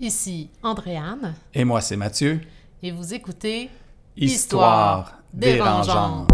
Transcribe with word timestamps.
Ici 0.00 0.50
Andréane. 0.62 1.34
Et 1.54 1.64
moi, 1.64 1.80
c'est 1.80 1.96
Mathieu. 1.96 2.40
Et 2.82 2.90
vous 2.90 3.14
écoutez 3.14 3.70
Histoire, 4.16 5.18
dérangeante. 5.32 6.30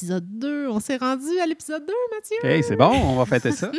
Retour. 0.00 0.16
Épisode 0.16 0.38
2. 0.38 0.68
On 0.68 0.80
s'est 0.80 0.96
rendu 0.96 1.38
à 1.42 1.46
l'épisode 1.46 1.84
2, 1.86 1.92
Mathieu? 2.14 2.36
Hey, 2.48 2.62
c'est 2.62 2.76
bon, 2.76 2.90
on 2.90 3.16
va 3.16 3.26
fêter 3.26 3.52
ça. 3.52 3.70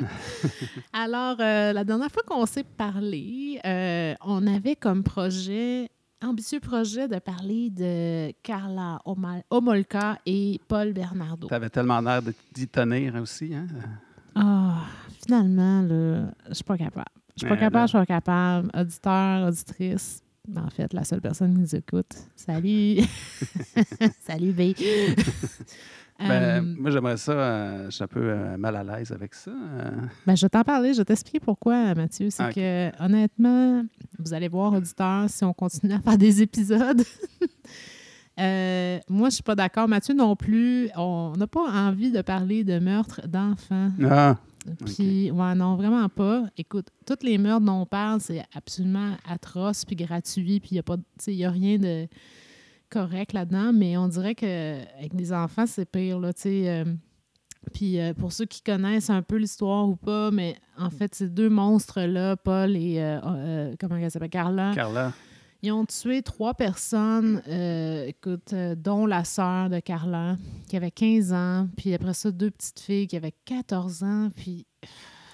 Alors, 0.92 1.36
euh, 1.40 1.72
la 1.72 1.84
dernière 1.84 2.10
fois 2.10 2.22
qu'on 2.26 2.46
s'est 2.46 2.64
parlé, 2.64 3.60
euh, 3.64 4.14
on 4.24 4.46
avait 4.46 4.76
comme 4.76 5.02
projet, 5.02 5.88
ambitieux 6.22 6.60
projet, 6.60 7.08
de 7.08 7.18
parler 7.18 7.70
de 7.70 8.32
Carla 8.42 9.00
Homolka 9.50 10.18
et 10.26 10.60
Paul 10.68 10.92
Bernardo. 10.92 11.48
T'avais 11.48 11.70
tellement 11.70 12.00
l'air 12.00 12.22
d'y 12.54 12.68
tenir 12.68 13.14
aussi, 13.16 13.54
hein? 13.54 13.66
Ah, 14.34 14.82
finalement, 15.24 15.82
là, 15.82 16.30
je 16.48 16.54
suis 16.54 16.64
pas 16.64 16.76
capable. 16.76 17.06
Je 17.36 17.40
suis 17.40 17.48
pas 17.48 17.56
capable, 17.56 17.88
je 17.88 17.96
suis 17.96 17.98
pas 17.98 18.06
capable. 18.06 18.70
Auditeur, 18.74 19.48
auditrice. 19.48 20.22
En 20.56 20.68
fait, 20.70 20.92
la 20.92 21.04
seule 21.04 21.20
personne 21.20 21.54
qui 21.54 21.60
nous 21.60 21.74
écoute. 21.76 22.14
Salut! 22.36 22.98
Salut, 24.26 24.52
B! 24.52 24.74
Ben, 26.18 26.30
Euh, 26.30 26.62
moi, 26.78 26.90
j'aimerais 26.92 27.16
ça. 27.16 27.32
euh, 27.32 27.84
je 27.86 27.90
suis 27.90 28.04
un 28.04 28.06
peu 28.06 28.20
euh, 28.22 28.56
mal 28.56 28.76
à 28.76 28.84
l'aise 28.84 29.10
avec 29.10 29.34
ça. 29.34 29.50
euh. 29.50 29.90
ben, 30.26 30.36
je 30.36 30.44
vais 30.46 30.48
t'en 30.48 30.62
parler, 30.62 30.92
je 30.92 30.98
vais 30.98 31.04
t'expliquer 31.04 31.40
pourquoi, 31.40 31.92
Mathieu. 31.94 32.30
C'est 32.30 32.42
Ah, 32.42 32.52
que, 32.52 33.02
honnêtement, 33.04 33.84
vous 34.20 34.32
allez 34.32 34.46
voir, 34.48 34.72
auditeur, 34.74 35.28
si 35.28 35.42
on 35.44 35.52
continue 35.52 35.92
à 35.92 35.98
faire 36.00 36.16
des 36.18 36.40
épisodes. 36.42 37.02
moi, 38.38 39.28
je 39.28 39.34
suis 39.34 39.42
pas 39.42 39.56
d'accord. 39.56 39.88
Mathieu 39.88 40.14
non 40.14 40.36
plus. 40.36 40.88
On 40.96 41.32
n'a 41.36 41.46
pas 41.48 41.68
envie 41.70 42.12
de 42.12 42.22
parler 42.22 42.62
de 42.64 42.78
meurtre 42.78 43.26
d'enfants. 43.26 43.90
Ah, 44.08 44.36
Puis, 44.84 45.30
ouais, 45.30 45.54
non, 45.54 45.76
vraiment 45.76 46.08
pas. 46.08 46.44
Écoute, 46.56 46.86
tous 47.06 47.22
les 47.22 47.38
meurtres 47.38 47.64
dont 47.66 47.82
on 47.82 47.86
parle, 47.86 48.20
c'est 48.20 48.42
absolument 48.54 49.16
atroce 49.28 49.84
puis 49.84 49.96
gratuit, 49.96 50.60
puis 50.60 50.70
il 50.72 50.82
n'y 51.36 51.44
a, 51.44 51.48
a 51.48 51.50
rien 51.50 51.78
de 51.78 52.06
correct 52.90 53.32
là-dedans, 53.32 53.72
mais 53.72 53.96
on 53.96 54.08
dirait 54.08 54.34
qu'avec 54.34 55.14
des 55.14 55.32
enfants, 55.32 55.66
c'est 55.66 55.84
pire, 55.90 56.18
là, 56.20 56.32
tu 56.32 56.42
sais. 56.42 56.68
euh, 56.68 56.84
puis 57.72 57.98
euh, 57.98 58.12
pour 58.14 58.32
ceux 58.32 58.44
qui 58.44 58.62
connaissent 58.62 59.10
un 59.10 59.22
peu 59.22 59.36
l'histoire 59.36 59.88
ou 59.88 59.96
pas, 59.96 60.30
mais 60.30 60.56
en 60.78 60.90
fait, 60.90 61.14
ces 61.14 61.28
deux 61.28 61.48
monstres-là, 61.48 62.36
Paul 62.36 62.76
et, 62.76 63.00
euh, 63.00 63.18
euh, 63.24 63.74
comment 63.80 63.96
elle 63.96 64.10
s'appelle, 64.10 64.28
Carla, 64.30 64.72
Carla. 64.74 65.12
Ils 65.64 65.72
ont 65.72 65.84
tué 65.86 66.22
trois 66.22 66.54
personnes, 66.54 67.42
euh, 67.48 68.06
écoute, 68.06 68.52
euh, 68.52 68.74
dont 68.74 69.06
la 69.06 69.24
sœur 69.24 69.70
de 69.70 69.80
Carla, 69.80 70.36
qui 70.68 70.76
avait 70.76 70.90
15 70.90 71.32
ans, 71.32 71.68
puis 71.76 71.94
après 71.94 72.14
ça, 72.14 72.30
deux 72.30 72.50
petites 72.50 72.80
filles 72.80 73.06
qui 73.06 73.16
avaient 73.16 73.34
14 73.44 74.02
ans, 74.02 74.28
puis 74.36 74.66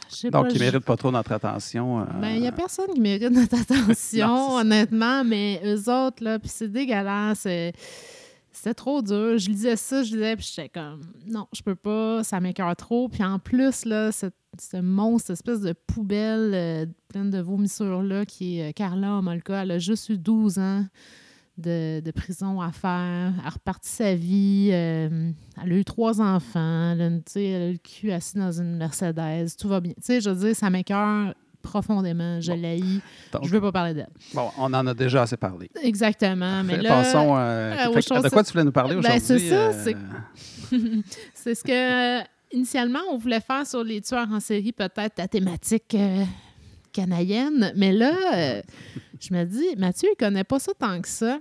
je 0.09 0.15
sais 0.17 0.31
Donc, 0.31 0.45
pas. 0.47 0.51
il 0.51 0.59
je- 0.59 0.65
mérite 0.65 0.85
pas 0.85 0.97
trop 0.97 1.11
notre 1.11 1.33
attention. 1.33 2.01
euh, 2.01 2.05
Ben, 2.21 2.31
il 2.31 2.41
n'y 2.43 2.49
a 2.49 2.53
personne 2.53 2.93
qui 2.95 3.01
mérite 3.01 3.31
notre 3.31 3.61
attention, 3.61 4.27
Non, 4.29 4.49
c'est 4.51 4.61
honnêtement, 4.61 5.25
mais 5.25 5.61
eux 5.65 5.89
autres, 5.91 6.23
là, 6.23 6.39
puis 6.39 6.49
c'est 6.53 6.69
dégueulasse. 6.71 7.45
euh, 7.47 7.71
C'était 8.53 8.75
trop 8.75 9.01
dur. 9.01 9.39
Je 9.39 9.49
lisais 9.49 9.77
ça, 9.77 10.03
je 10.03 10.13
lisais, 10.17 10.37
puis 10.37 10.53
j'étais 10.55 10.69
comme, 10.69 11.01
non, 11.27 11.47
je 11.53 11.63
peux 11.63 11.77
pas, 11.77 12.23
ça 12.25 12.41
m'écœure 12.41 12.75
trop. 12.77 13.09
Puis 13.09 13.23
en 13.23 13.39
plus, 13.39 13.85
là, 13.85 14.11
ce, 14.13 14.27
ce 14.59 14.77
monstre, 14.79 15.29
cette 15.29 15.37
espèce 15.49 15.61
de 15.61 15.73
poubelle 15.73 16.51
euh, 16.55 16.87
pleine 17.09 17.31
de 17.31 17.39
vomissures-là, 17.41 18.25
qui 18.27 18.59
est 18.59 18.71
euh, 18.71 18.73
Carla 18.73 19.15
Homolka, 19.17 19.63
elle 19.63 19.71
a 19.73 19.79
juste 19.79 20.09
eu 20.09 20.19
12 20.19 20.59
ans 20.59 20.85
de, 21.59 22.01
de 22.01 22.11
prison 22.11 22.61
à 22.61 22.73
faire. 22.73 23.33
Elle 23.41 23.47
a 23.47 23.51
reparti 23.51 23.89
sa 23.91 24.15
vie. 24.15 24.71
euh, 24.73 25.31
elle 25.63 25.73
a 25.73 25.77
eu 25.77 25.85
trois 25.85 26.21
enfants. 26.21 26.93
Elle 26.93 27.01
a, 27.03 27.41
elle 27.41 27.63
a 27.63 27.71
le 27.73 27.79
cul 27.79 28.11
assis 28.13 28.39
dans 28.39 28.53
une 28.53 28.77
Mercedes. 28.77 29.51
Tout 29.59 29.69
va 29.69 29.81
bien. 29.81 29.93
Tu 29.97 30.03
sais, 30.03 30.21
je 30.21 30.31
veux 30.31 30.47
dire, 30.47 30.57
ça 30.57 30.71
m'écœure 30.71 31.35
profondément. 31.63 32.41
Je 32.41 32.53
Bon. 32.53 33.01
donc, 33.33 33.45
Je 33.45 33.51
veux 33.51 33.61
pas 33.61 33.73
parler 33.73 33.93
d'elle. 33.93 34.09
Bon, 34.35 34.49
on 34.59 34.73
en 34.73 34.87
a 34.87 34.95
déjà 34.95 35.23
assez 35.23 35.37
parlé. 35.37 35.71
Exactement. 35.83 36.63
Mais 36.65 36.79
là, 36.79 36.89
euh, 37.37 37.75
fait 37.93 38.01
choses- 38.15 38.23
de 38.25 38.29
quoi 38.31 38.43
tu 38.43 38.53
voulais 38.53 38.65
nous 38.65 38.73
parler 38.73 38.95
Ben, 38.95 39.01
aujourd'hui? 39.01 39.21
c'est 39.21 39.39
ça, 39.51 39.73
c'est- 39.85 39.97
c'est 41.35 41.55
ce 41.55 41.63
que, 41.63 42.21
initialement, 42.53 43.01
on 43.11 43.17
voulait 43.17 43.41
faire 43.41 43.67
sur 43.67 43.85
les 43.85 44.01
tueurs 44.01 44.31
en 44.31 44.41
série, 44.41 44.73
peut-être 44.73 45.19
la 45.19 45.29
thématique 45.29 45.95
euh, 45.95 46.25
canadienne. 46.93 47.73
Mais 47.77 47.93
là, 47.93 48.13
euh, 48.35 48.63
je 49.21 49.35
me 49.35 49.45
dis, 49.45 49.77
Mathieu, 49.77 50.09
il 50.13 50.17
connaît 50.17 50.45
pas 50.45 50.59
ça 50.59 50.73
tant 50.79 51.01
que 51.01 51.09
ça. 51.09 51.41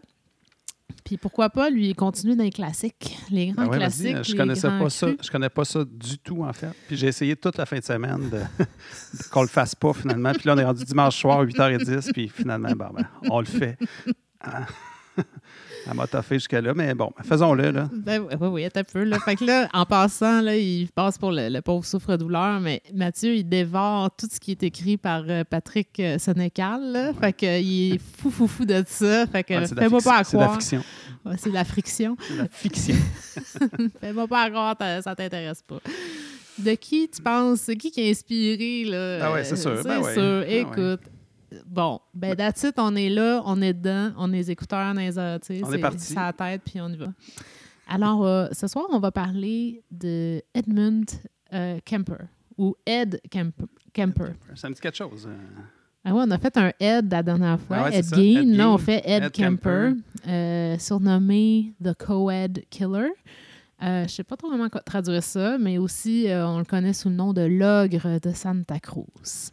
Puis 1.03 1.17
pourquoi 1.17 1.49
pas 1.49 1.69
lui 1.69 1.93
continuer 1.95 2.35
dans 2.35 2.43
les 2.43 2.51
classiques, 2.51 3.17
les 3.31 3.47
grands 3.47 3.63
Ben 3.63 3.69
ouais, 3.69 3.79
vas-y, 3.79 4.11
classiques. 4.11 4.31
je 4.31 4.35
connaissais 4.35 4.67
pas 4.67 4.89
ça. 4.89 5.07
Je 5.21 5.31
connais 5.31 5.49
pas 5.49 5.65
ça 5.65 5.83
du 5.85 6.17
tout, 6.19 6.43
en 6.43 6.53
fait. 6.53 6.69
Puis 6.87 6.97
j'ai 6.97 7.07
essayé 7.07 7.35
toute 7.35 7.57
la 7.57 7.65
fin 7.65 7.79
de 7.79 7.83
semaine 7.83 8.29
de, 8.29 8.41
qu'on 9.31 9.41
le 9.41 9.47
fasse 9.47 9.73
pas, 9.75 9.93
finalement. 9.93 10.33
Puis 10.33 10.43
là, 10.45 10.55
on 10.55 10.57
est 10.57 10.65
rendu 10.65 10.83
dimanche 10.83 11.17
soir, 11.19 11.43
8h10, 11.45 12.11
puis 12.11 12.29
finalement, 12.29 12.71
ben, 12.71 12.91
on 13.29 13.39
le 13.39 13.45
fait. 13.45 13.77
Elle 15.89 15.95
m'a 15.97 16.05
toffé 16.07 16.35
jusqu'à 16.35 16.61
là, 16.61 16.73
mais 16.75 16.93
bon, 16.93 17.11
faisons-le, 17.23 17.71
là. 17.71 17.89
Ben, 17.93 18.21
oui, 18.39 18.47
oui, 18.47 18.65
un 18.65 18.83
peu. 18.83 19.03
Là. 19.03 19.17
Fait 19.19 19.35
que 19.35 19.43
là, 19.45 19.67
en 19.73 19.85
passant, 19.85 20.41
là, 20.41 20.55
il 20.55 20.87
passe 20.93 21.17
pour 21.17 21.31
le, 21.31 21.49
le 21.49 21.61
pauvre 21.61 21.83
souffre-douleur, 21.85 22.59
mais 22.59 22.81
Mathieu, 22.93 23.33
il 23.35 23.43
dévore 23.47 24.11
tout 24.15 24.27
ce 24.31 24.39
qui 24.39 24.51
est 24.51 24.61
écrit 24.63 24.97
par 24.97 25.23
euh, 25.27 25.43
Patrick 25.43 25.99
euh, 25.99 26.19
Sénécal. 26.19 26.81
là. 26.91 27.11
Fait 27.19 27.33
que, 27.33 27.45
euh, 27.45 27.59
il 27.59 27.95
est 27.95 28.01
fou, 28.21 28.29
fou, 28.29 28.47
fou 28.47 28.65
de 28.65 28.83
ça. 28.85 29.25
Fait 29.27 29.43
que, 29.43 29.53
Ouais, 29.55 29.65
c'est 29.67 29.77
fais-moi 29.79 29.99
pas 30.01 30.19
à 30.19 30.23
C'est 30.23 30.37
de 30.37 30.41
la 30.41 30.45
croire. 30.47 30.59
fiction. 30.61 30.83
Ouais, 31.25 31.35
c'est 31.37 31.49
de 31.49 31.53
la 31.55 31.65
friction. 31.65 32.17
C'est 32.27 32.35
la 32.37 32.47
fiction. 32.49 32.95
fais-moi 34.01 34.27
pas 34.27 34.43
à 34.43 34.49
croire, 34.49 34.75
ça 35.03 35.15
t'intéresse 35.15 35.61
pas. 35.63 35.79
De 36.57 36.73
qui 36.75 37.09
tu 37.09 37.21
penses? 37.21 37.61
C'est 37.61 37.75
qui 37.77 37.89
qui 37.89 38.05
a 38.05 38.09
inspiré? 38.11 38.83
Là? 38.85 39.19
Ah 39.23 39.31
ouais, 39.33 39.43
c'est 39.43 39.55
sûr. 39.55 39.77
C'est 39.77 39.87
Ben 39.87 40.01
ouais. 40.01 40.13
sûr. 40.13 40.21
Ouais. 40.23 40.59
Écoute. 40.59 41.01
Bon, 41.65 41.99
ben 42.13 42.35
that's 42.35 42.63
it, 42.63 42.75
on 42.77 42.95
est 42.95 43.09
là, 43.09 43.41
on 43.45 43.61
est 43.61 43.73
dedans, 43.73 44.11
on 44.17 44.31
est 44.33 44.37
les 44.37 44.51
écouteurs 44.51 44.93
tu 44.95 44.99
sais, 45.01 45.61
On 45.63 45.71
est 45.71 45.77
parti. 45.79 45.99
ça 46.13 46.25
la 46.25 46.33
tête, 46.33 46.61
puis 46.65 46.79
on 46.81 46.89
y 46.89 46.97
va. 46.97 47.07
Alors, 47.87 48.23
euh, 48.25 48.47
ce 48.51 48.67
soir, 48.67 48.85
on 48.91 48.99
va 48.99 49.11
parler 49.11 49.83
de 49.89 50.41
Edmund 50.53 51.09
euh, 51.53 51.79
Kemper, 51.85 52.25
ou 52.57 52.75
Ed 52.85 53.19
Kemper. 53.31 53.65
Kemper. 53.93 54.33
Ça 54.55 54.69
me 54.69 54.75
dit 54.75 54.81
quelque 54.81 54.97
chose. 54.97 55.27
euh. 55.27 55.35
Ah 56.05 56.13
ouais, 56.13 56.23
on 56.25 56.31
a 56.31 56.37
fait 56.37 56.55
un 56.57 56.71
Ed 56.79 57.11
la 57.11 57.23
dernière 57.23 57.59
fois, 57.59 57.77
Ah 57.79 57.83
ouais, 57.85 58.01
c'est 58.03 58.15
Ed 58.19 58.35
Gein. 58.35 58.41
Ed 58.51 58.57
Là, 58.57 58.69
on 58.69 58.77
fait 58.77 59.01
Ed, 59.05 59.23
Ed 59.23 59.31
Kemper, 59.31 59.89
Kemper. 59.95 60.29
euh, 60.31 60.77
surnommé 60.77 61.73
The 61.83 61.93
Co-Ed 61.95 62.63
Killer. 62.69 63.09
Euh, 63.81 64.03
je 64.03 64.09
sais 64.09 64.23
pas 64.23 64.35
trop 64.37 64.49
comment 64.49 64.69
co- 64.69 64.79
traduire 64.85 65.23
ça, 65.23 65.57
mais 65.57 65.77
aussi, 65.77 66.27
euh, 66.29 66.45
on 66.47 66.59
le 66.59 66.65
connaît 66.65 66.93
sous 66.93 67.09
le 67.09 67.15
nom 67.15 67.33
de 67.33 67.41
l'ogre 67.41 68.19
de 68.19 68.31
Santa 68.33 68.79
Cruz. 68.79 69.51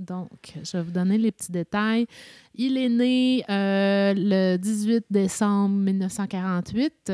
Donc, 0.00 0.54
je 0.64 0.78
vais 0.78 0.82
vous 0.82 0.90
donner 0.90 1.18
les 1.18 1.30
petits 1.30 1.52
détails. 1.52 2.06
Il 2.54 2.78
est 2.78 2.88
né 2.88 3.44
euh, 3.50 4.14
le 4.16 4.56
18 4.56 5.04
décembre 5.10 5.76
1948, 5.76 7.12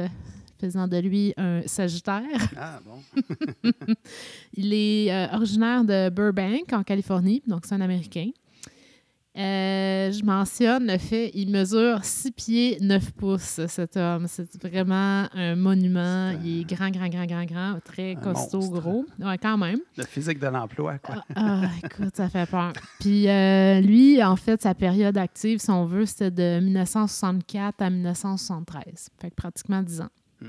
faisant 0.61 0.87
de 0.87 0.97
lui 0.99 1.35
un 1.37 1.63
Sagittaire. 1.67 2.23
Ah, 2.57 2.81
bon. 2.85 3.03
Il 4.55 4.73
est 4.73 5.13
euh, 5.13 5.35
originaire 5.35 5.85
de 5.85 6.11
Burbank, 6.11 6.73
en 6.73 6.85
Californie, 6.85 7.43
donc 7.47 7.67
c'est 7.67 7.75
un 7.75 7.81
Américain. 7.81 8.31
Euh, 9.37 10.11
je 10.13 10.25
mentionne 10.25 10.87
le 10.87 10.97
fait, 10.97 11.31
il 11.35 11.51
mesure 11.51 12.03
6 12.03 12.31
pieds 12.33 12.79
9 12.81 13.13
pouces, 13.13 13.61
cet 13.69 13.97
homme. 13.99 14.27
C'est 14.29 14.49
vraiment 14.67 15.27
un 15.35 15.55
monument. 15.57 16.01
Un- 16.31 16.41
Il 16.43 16.61
est 16.61 16.65
grand, 16.65 16.89
grand, 16.91 17.09
grand, 17.09 17.27
grand, 17.27 17.45
grand, 17.45 17.79
très 17.85 18.13
Un 18.13 18.21
costaud, 18.21 18.59
monstre. 18.61 18.81
gros. 18.81 19.05
Ouais, 19.21 19.37
quand 19.37 19.59
même. 19.59 19.79
Le 19.99 20.05
physique 20.05 20.39
de 20.39 20.47
l'emploi, 20.47 20.99
quoi. 20.99 21.23
Ah, 21.35 21.63
ah, 21.65 21.71
écoute, 21.85 22.17
ça 22.17 22.29
fait 22.31 22.49
peur. 22.49 22.73
Puis 23.01 23.29
euh, 23.29 23.81
lui, 23.83 24.23
en 24.23 24.37
fait, 24.37 24.63
sa 24.63 24.75
période 24.75 25.19
active, 25.19 25.59
si 25.59 25.71
on 25.71 25.85
veut, 25.85 26.07
c'était 26.07 26.31
de 26.31 26.61
1964 26.65 27.83
à 27.83 27.91
1973. 27.91 29.09
Fait 29.21 29.31
que 29.31 29.35
pratiquement 29.35 29.83
10 29.83 30.01
ans. 30.01 30.09
Mm. 30.41 30.47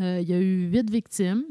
Euh, 0.00 0.20
il 0.22 0.28
y 0.28 0.34
a 0.34 0.38
eu 0.38 0.68
huit 0.70 0.88
victimes. 0.88 1.42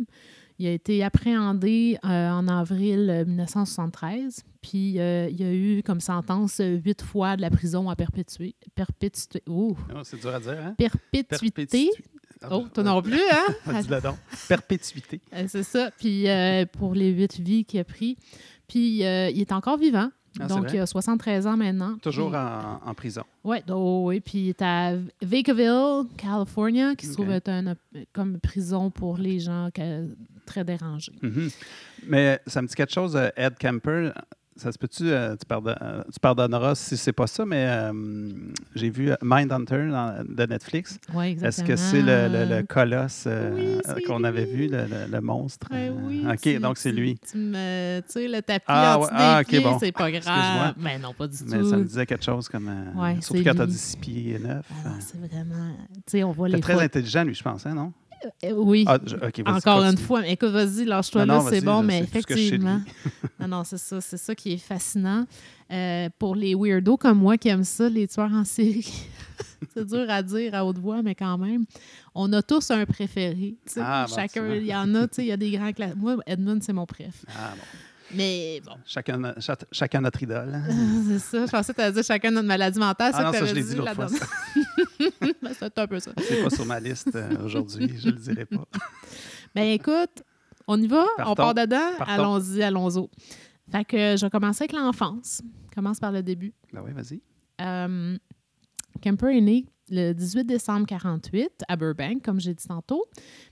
Il 0.60 0.68
a 0.68 0.72
été 0.72 1.04
appréhendé 1.04 1.98
euh, 2.04 2.30
en 2.30 2.48
avril 2.50 3.10
euh, 3.10 3.24
1973. 3.26 4.44
Puis 4.62 5.00
euh, 5.00 5.30
il 5.30 5.42
a 5.44 5.54
eu 5.54 5.82
comme 5.84 6.02
sentence 6.02 6.60
euh, 6.60 6.80
huit 6.84 7.02
fois 7.02 7.36
de 7.38 7.42
la 7.42 7.50
prison 7.50 7.90
à 7.90 7.96
perpétuer. 7.96 8.56
Perpétuité. 8.76 9.42
Oh, 9.48 9.76
Oh, 9.96 10.00
c'est 10.04 10.20
dur 10.20 10.34
à 10.36 10.40
dire, 10.40 10.58
hein? 10.62 10.76
perpétuité? 10.78 11.30
Perpétuité. 11.66 11.90
Oh, 12.52 12.66
toi 12.74 12.84
non 12.84 13.02
plus, 13.02 13.20
hein? 13.32 13.54
Ah, 13.68 13.82
Dis-le 13.82 14.02
donc. 14.02 14.16
Perpétuité. 14.48 15.22
Euh, 15.34 15.46
c'est 15.48 15.64
ça. 15.64 15.92
Puis 15.98 16.28
euh, 16.30 16.66
pour 16.66 16.94
les 16.94 17.10
huit 17.12 17.40
vies 17.40 17.64
qu'il 17.66 17.80
a 17.80 17.84
pris. 17.84 18.18
Puis 18.68 19.06
euh, 19.06 19.30
il 19.30 19.40
est 19.42 19.52
encore 19.52 19.78
vivant. 19.78 20.10
Ah, 20.40 20.46
Donc, 20.48 20.68
il 20.72 20.80
a 20.80 20.86
73 20.86 21.48
ans 21.48 21.58
maintenant. 21.58 21.98
Toujours 22.02 22.30
Puis- 22.30 22.38
en, 22.40 22.80
en 22.90 22.94
prison. 22.94 23.24
Ouais, 23.44 23.64
oh, 23.70 24.04
oui, 24.08 24.20
puis 24.20 24.38
il 24.40 24.50
est 24.50 24.62
à 24.62 24.94
Vacaville, 25.24 26.04
California, 26.18 26.96
qui 26.96 27.08
se 27.08 27.14
trouve 27.14 27.32
être 27.32 27.50
un, 27.50 27.74
comme 28.14 28.40
prison 28.40 28.92
pour 28.92 29.18
les 29.18 29.40
gens 29.40 29.70
que- 29.74 30.08
très 30.50 30.64
dérangés. 30.64 31.14
Mhm. 31.22 31.50
Mais 32.08 32.40
ça 32.48 32.62
me 32.62 32.68
dit 32.68 32.76
quelque 32.76 32.94
chose, 32.94 33.16
euh, 33.16 33.30
Ed 33.38 33.56
Kemper. 33.60 34.12
Ça 34.56 34.74
se 34.74 34.78
peut-tu, 34.78 35.10
euh, 35.10 35.38
tu, 35.38 35.46
pardon- 35.46 35.74
euh, 35.82 36.04
tu 36.14 36.20
pardonneras 36.20 36.76
si 36.76 36.98
c'est 36.98 37.14
pas 37.14 37.28
ça, 37.28 37.46
mais 37.46 37.66
euh, 37.70 37.94
j'ai 38.76 38.90
vu 38.90 39.10
Mindhunter 39.22 39.88
de 40.28 40.46
Netflix. 40.46 41.00
Oui, 41.14 41.28
Est-ce 41.28 41.62
exactement. 41.62 41.68
que 41.70 41.76
c'est 41.78 42.02
le, 42.02 42.28
le- 42.28 42.58
le 42.58 42.64
colosse 42.64 43.26
Oui, 43.26 44.04
qu'on 44.06 44.22
avait 44.26 44.44
vu, 44.44 44.68
le, 44.68 44.84
le- 45.10 45.22
monstre? 45.22 45.68
Euh, 45.72 45.92
oui, 46.06 46.26
OK, 46.30 46.42
tu- 46.42 46.60
donc 46.60 46.78
c'est 46.78 46.92
lui. 46.92 47.18
Tu, 47.32 47.38
me, 47.38 48.02
tu 48.02 48.12
sais, 48.12 48.28
le 48.28 48.42
tapis 48.42 48.66
Ah, 48.68 49.00
ouais, 49.00 49.08
ah, 49.12 49.36
des 49.36 49.42
ok, 49.44 49.48
pieds, 49.48 49.60
bon. 49.62 49.80
c'est 49.80 49.92
pas 49.94 50.12
grave. 50.12 50.74
Mais 50.78 51.00
non, 51.00 51.14
pas 51.14 51.28
du 51.28 51.38
Mais 51.48 51.60
tout. 51.60 51.70
ça 51.70 51.78
me 51.78 51.86
disait 51.86 52.06
quelque 52.06 52.26
chose 52.26 52.50
comme. 52.50 52.70
Ouais, 52.98 53.16
surtout 53.22 53.42
quand 53.46 53.54
tu 53.56 53.62
as 53.62 53.66
lui. 53.66 53.72
dit 53.72 53.78
6 53.78 53.96
pieds 53.96 54.40
9. 54.40 54.66
Ah 54.86 54.90
c'est 55.00 55.20
vraiment... 55.20 55.74
Tu 55.96 56.02
sais, 56.08 56.24
on 56.26 56.34
voit 56.34 56.50
les 56.50 56.60
très 56.60 56.74
photos. 56.74 56.86
intelligent, 56.86 57.24
lui, 57.24 57.34
je 57.36 57.44
pense, 57.44 57.66
hein, 57.66 57.74
non? 57.76 57.94
Euh, 58.44 58.52
Oui. 58.54 58.84
Ah, 58.88 58.98
je- 59.06 59.16
Encore 59.58 59.84
une 59.84 59.98
fois, 59.98 60.22
mais 60.22 60.34
écoute, 60.34 60.50
vas-y, 60.50 60.86
lâche-toi 60.86 61.26
là, 61.26 61.40
c'est 61.50 61.62
bon, 61.66 61.82
mais 61.84 62.00
effectivement. 62.04 62.82
non, 63.40 63.48
non, 63.48 63.64
c'est 63.64 63.78
ça, 63.78 64.02
c'est 64.02 64.18
ça 64.18 64.36
qui 64.36 64.54
est 64.54 64.58
fascinant. 64.58 65.26
Euh, 65.72 66.10
pour 66.18 66.36
les 66.36 66.56
weirdos 66.56 66.98
comme 66.98 67.20
moi 67.20 67.38
qui 67.38 67.48
aiment 67.50 67.64
ça, 67.64 67.88
les 67.90 68.08
tueurs 68.08 68.34
en 68.34 68.44
série, 68.44 68.92
c'est 69.74 69.86
dur 69.86 70.06
à 70.10 70.22
dire 70.24 70.54
à 70.56 70.66
haute 70.66 70.80
voix, 70.80 71.02
mais 71.04 71.16
quand 71.16 71.38
même, 71.38 71.66
on 72.16 72.32
a 72.34 72.42
tous 72.42 72.72
un 72.72 72.86
préféré. 72.86 73.56
Ah, 73.78 74.06
bon, 74.10 74.16
Chacun, 74.16 74.54
il 74.56 74.66
y 74.66 74.76
en 74.76 74.94
a, 74.96 75.08
tu 75.08 75.16
sais, 75.16 75.24
il 75.24 75.28
y 75.28 75.32
a 75.32 75.38
des 75.38 75.52
grands 75.52 75.72
classes. 75.72 75.96
Moi, 75.96 76.18
Edmund, 76.26 76.62
c'est 76.64 76.74
mon 76.74 76.86
préf. 76.86 77.24
Ah, 77.30 77.54
bon. 77.56 77.62
Mais 78.16 78.62
bon, 78.66 78.74
Chacun, 78.86 79.34
cha- 79.40 79.56
chacun 79.72 80.02
notre 80.02 80.22
idole. 80.24 80.54
hein. 80.54 80.64
c'est 81.08 81.20
ça. 81.20 81.46
Je 81.46 81.52
pensais 81.52 81.74
que 81.74 81.78
tu 81.78 81.84
allais 81.84 81.94
dire 81.94 82.04
chacun 82.04 82.32
notre 82.32 82.48
maladie 82.48 82.80
mentale. 82.80 83.12
Ah 83.16 83.24
non, 83.24 83.34
ça, 83.34 83.46
je 83.46 83.54
l'ai 83.56 83.64
dit 83.64 83.76
l'autre 83.76 83.86
la 84.00 84.08
fois. 84.08 84.08
Ben, 85.42 85.52
c'est 85.58 85.78
un 85.80 85.88
peu 85.88 86.00
ça. 86.00 86.12
C'est 86.18 86.44
pas 86.44 86.50
sur 86.50 86.66
ma 86.66 86.80
liste 86.80 87.16
euh, 87.16 87.46
aujourd'hui, 87.46 87.94
je 88.00 88.08
le 88.10 88.18
dirai 88.18 88.46
pas. 88.46 88.66
Ben 89.56 89.64
écoute, 89.64 90.24
on 90.68 90.80
y 90.82 90.88
va, 90.88 91.06
on 91.26 91.34
part 91.34 91.54
dedans, 91.56 91.92
allons-y, 92.00 92.62
allons-y. 92.62 93.08
Fait 93.72 93.84
que 93.86 94.16
je 94.18 94.26
vais 94.26 94.30
commencer 94.30 94.64
avec 94.64 94.74
l'enfance. 94.74 95.42
Commence 95.74 96.00
par 96.00 96.12
le 96.12 96.22
début. 96.22 96.54
Ben 96.74 96.82
oui, 96.86 96.92
vas-y. 96.94 97.22
Euh, 97.62 98.18
Kemper 99.02 99.30
est 99.38 99.42
né 99.42 99.66
le 99.92 100.14
18 100.14 100.46
décembre 100.46 100.86
48 100.88 101.50
à 101.68 101.76
Burbank, 101.76 102.24
comme 102.24 102.40
j'ai 102.40 102.54
dit 102.54 102.66
tantôt. 102.68 103.06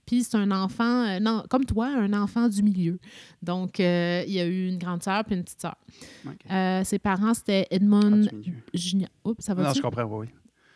Puis 0.06 0.24
c'est 0.24 0.38
un 0.38 0.51
enfant, 0.51 1.06
euh, 1.06 1.19
non, 1.19 1.44
comme 1.50 1.66
toi, 1.66 1.88
un 1.88 2.13
enfant 2.13 2.48
du 2.48 2.63
milieu. 2.63 3.00
Donc, 3.42 3.80
euh, 3.80 4.24
il 4.28 4.34
y 4.34 4.39
a 4.39 4.45
eu 4.45 4.68
une 4.68 4.78
grande 4.78 5.04
sœur 5.04 5.24
puis 5.25 5.36
une 5.36 5.44
petite 5.44 5.62
sœur. 5.62 5.75
Euh, 6.51 6.84
ses 6.84 7.00
parents, 7.00 7.34
c'était 7.34 7.68
Ah, 7.72 7.75
Edmund 7.75 8.31
milieu. 8.34 8.54
Junior. 8.74 9.10
Oups, 9.25 9.44
ça 9.44 9.54
va 9.54 9.63
Non, 9.63 9.74
je 9.74 9.81
comprends, 9.81 10.04
oui. 10.04 10.28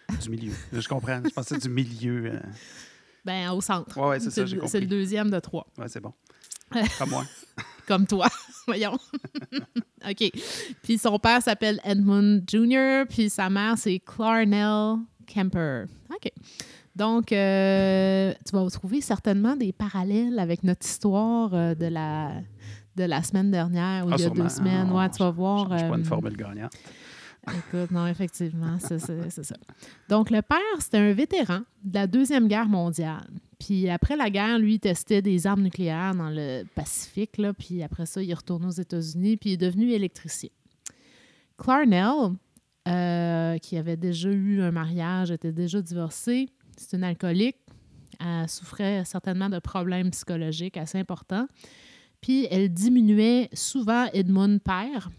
oui. 0.10 0.18
Du 0.22 0.30
milieu. 0.30 0.52
Je 0.74 0.88
comprends. 0.88 1.22
Je 1.24 1.30
pensais 1.34 1.58
du 1.58 1.70
milieu. 1.70 2.40
Ben, 3.24 3.52
au 3.52 3.62
centre. 3.62 3.98
Ouais, 3.98 4.08
ouais, 4.10 4.20
c'est 4.20 4.30
ça, 4.32 4.42
le- 4.42 4.48
j'ai 4.48 4.56
C'est 4.68 4.80
le 4.80 4.86
compris. 4.86 4.88
deuxième 4.88 5.30
de 5.32 5.40
trois. 5.40 5.68
Ouais, 5.78 5.88
c'est 5.88 6.02
bon. 6.02 6.14
Comme 7.00 7.10
moi. 7.12 7.26
Comme 7.88 8.06
toi. 8.08 8.28
Voyons. 8.68 8.98
OK. 10.10 10.32
Puis 10.84 10.98
son 10.98 11.18
père 11.20 11.42
s'appelle 11.42 11.80
Edmund 11.84 12.44
Jr., 12.50 13.04
puis 13.10 13.30
sa 13.30 13.50
mère, 13.50 13.78
c'est 13.78 14.00
Clarnell 14.00 14.98
Kemper. 15.26 15.86
OK. 16.10 16.32
Donc, 16.96 17.32
euh, 17.32 18.34
tu 18.46 18.56
vas 18.56 18.70
trouver 18.70 19.02
certainement 19.02 19.56
des 19.56 19.72
parallèles 19.72 20.38
avec 20.40 20.64
notre 20.64 20.86
histoire 20.86 21.54
euh, 21.54 21.74
de, 21.74 21.86
la, 21.86 22.34
de 22.98 23.04
la 23.06 23.24
semaine 23.24 23.50
dernière, 23.50 24.06
ou 24.06 24.10
Ah, 24.12 24.16
il 24.18 24.22
y 24.22 24.24
a 24.24 24.28
sûrement. 24.28 24.44
deux 24.44 24.50
semaines. 24.50 24.92
Ouais, 24.92 25.10
tu 25.10 25.20
vas 25.20 25.32
voir. 25.32 25.72
Je 25.72 25.78
suis 25.80 25.88
pas 25.90 25.96
une 25.96 26.02
euh, 26.02 26.06
formule 26.06 26.36
gagnante. 26.36 26.74
Écoute, 27.48 27.90
non, 27.92 28.06
effectivement, 28.08 28.78
c'est 28.80 29.00
ça. 29.00 29.56
Donc, 30.10 30.30
le 30.30 30.42
père, 30.42 30.60
c'était 30.80 30.98
un 31.00 31.14
vétéran 31.14 31.62
de 31.84 31.96
la 31.96 32.06
Deuxième 32.08 32.48
Guerre 32.48 32.68
mondiale. 32.68 33.26
Puis 33.58 33.90
après 33.90 34.16
la 34.16 34.30
guerre, 34.30 34.60
lui, 34.60 34.76
il 34.76 34.80
testait 34.80 35.22
des 35.22 35.48
armes 35.48 35.62
nucléaires 35.64 36.14
dans 36.14 36.30
le 36.30 36.64
Pacifique, 36.76 37.38
là, 37.38 37.54
puis 37.54 37.82
après 37.84 38.06
ça, 38.06 38.22
il 38.22 38.30
est 38.30 38.34
retourné 38.36 38.66
aux 38.68 38.72
États-Unis, 38.72 39.38
puis 39.38 39.52
il 39.52 39.54
est 39.54 39.58
devenu 39.58 39.92
électricien. 39.92 40.50
Clarnell, 41.58 42.34
euh, 42.88 43.58
qui 43.58 43.78
avait 43.78 43.98
déjà 43.98 44.30
eu 44.30 44.62
un 44.62 44.72
mariage, 44.72 45.32
était 45.32 45.52
déjà 45.52 45.82
divorcée, 45.82 46.50
c'est 46.78 46.98
une 46.98 47.04
alcoolique, 47.04 47.58
elle 48.20 48.50
souffrait 48.50 49.04
certainement 49.06 49.50
de 49.50 49.60
problèmes 49.60 50.12
psychologiques 50.12 50.78
assez 50.78 50.98
importants. 50.98 51.48
Puis 52.22 52.48
elle 52.52 52.70
diminuait 52.70 53.50
souvent 53.54 54.06
Edmund 54.14 54.62
père, 54.62 55.10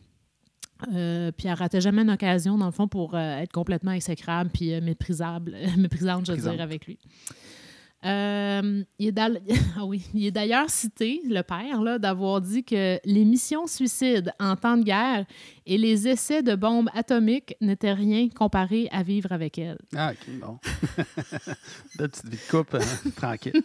euh, 0.93 1.31
puis 1.32 1.49
elle 1.49 1.55
ratait 1.55 1.81
jamais 1.81 2.03
une 2.03 2.11
occasion, 2.11 2.59
dans 2.59 2.67
le 2.67 2.73
fond, 2.73 2.88
pour 2.88 3.14
euh, 3.14 3.38
être 3.38 3.53
complètement 3.53 3.93
exécrable 3.93 4.50
puis 4.50 4.81
méprisable, 4.81 5.56
méprisante, 5.79 6.26
je 6.26 6.32
veux 6.32 6.50
dire, 6.50 6.61
avec 6.61 6.87
lui. 6.87 6.99
Euh, 8.05 8.83
il 8.99 9.09
est 9.09 9.13
d'al- 9.13 9.41
ah 9.77 9.83
il 10.15 10.27
est 10.27 10.31
d'ailleurs 10.33 10.69
cité, 10.71 11.21
le 11.25 11.43
père, 11.43 12.01
d'avoir 12.01 12.41
dit 12.41 12.65
que 12.65 12.99
les 13.05 13.25
missions 13.25 13.67
suicides 13.67 14.33
en 14.41 14.57
temps 14.57 14.77
de 14.77 14.83
guerre 14.83 15.25
et 15.67 15.79
les 15.79 16.09
essais 16.09 16.43
de 16.43 16.55
bombes 16.57 16.89
atomiques 16.95 17.55
n'étaient 17.61 17.93
rien 17.93 18.29
comparé 18.29 18.89
à 18.91 19.03
vivre 19.05 19.31
avec 19.31 19.57
elle. 19.59 19.79
Ah, 19.97 20.13
OK, 20.13 20.35
bon. 20.41 20.59
Belle 21.99 22.09
petite 22.11 22.29
vie 22.29 22.37
de 22.37 22.51
couple, 22.51 22.77
hein, 22.79 23.11
tranquille. 23.17 23.63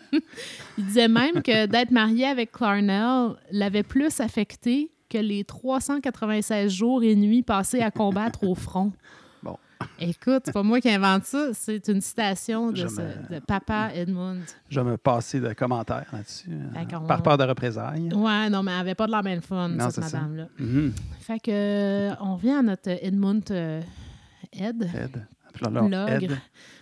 Il 0.77 0.85
disait 0.85 1.07
même 1.07 1.41
que 1.41 1.65
d'être 1.65 1.91
marié 1.91 2.25
avec 2.25 2.51
Clarnell 2.51 3.35
l'avait 3.51 3.83
plus 3.83 4.19
affecté 4.19 4.91
que 5.09 5.17
les 5.17 5.43
396 5.45 6.71
jours 6.71 7.01
et 7.01 7.15
nuits 7.15 7.41
passés 7.43 7.79
à 7.81 7.91
combattre 7.91 8.43
au 8.43 8.55
front. 8.55 8.91
Écoute, 9.99 10.43
c'est 10.45 10.51
pas 10.53 10.63
moi 10.63 10.79
qui 10.81 10.89
invente 10.89 11.23
ça, 11.25 11.49
c'est 11.53 11.87
une 11.87 12.01
citation 12.01 12.71
de, 12.71 12.75
Je 12.77 12.87
ce- 12.87 13.01
me- 13.01 13.35
de 13.35 13.39
Papa 13.39 13.91
Edmund. 13.93 14.41
Je 14.69 14.79
vais 14.79 14.91
me 14.91 14.97
passer 14.97 15.39
de 15.39 15.53
commentaires 15.53 16.05
là-dessus. 16.11 16.49
euh, 16.51 16.85
qu'on- 16.85 17.05
Par 17.07 17.21
peur 17.23 17.37
de 17.37 17.43
représailles. 17.43 18.09
Ouais, 18.13 18.49
non, 18.49 18.63
mais 18.63 18.71
elle 18.71 18.79
avait 18.79 18.95
pas 18.95 19.07
de 19.07 19.11
la 19.11 19.21
même 19.21 19.41
fun, 19.41 19.69
Non, 19.69 19.89
cette 19.89 20.03
madame-là. 20.03 20.47
Mhm. 20.59 20.93
Fait 21.19 21.39
que, 21.39 21.51
euh, 21.51 22.15
on 22.21 22.35
vient 22.35 22.59
à 22.59 22.61
notre 22.63 22.89
Edmund 22.89 23.43
euh, 23.51 23.81
Ed. 24.53 24.83
Ed. 24.95 25.23
Ed. 26.09 26.37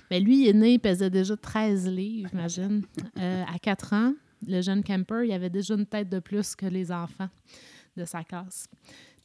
Ben, 0.10 0.24
lui, 0.24 0.44
il 0.44 0.48
est 0.50 0.54
né, 0.54 0.74
il 0.74 0.80
pesait 0.80 1.10
déjà 1.10 1.36
13 1.36 1.88
livres, 1.90 2.30
imagine. 2.34 2.84
Euh, 3.20 3.44
à 3.54 3.58
4 3.60 3.94
ans, 3.94 4.14
le 4.48 4.62
jeune 4.62 4.84
Kemper, 4.84 5.24
il 5.26 5.32
avait 5.32 5.50
déjà 5.50 5.74
une 5.74 5.86
tête 5.86 6.10
de 6.10 6.20
plus 6.20 6.56
que 6.56 6.66
les 6.66 6.92
enfants 6.92 7.30
de 7.98 8.04
sa 8.06 8.24
classe. 8.24 8.68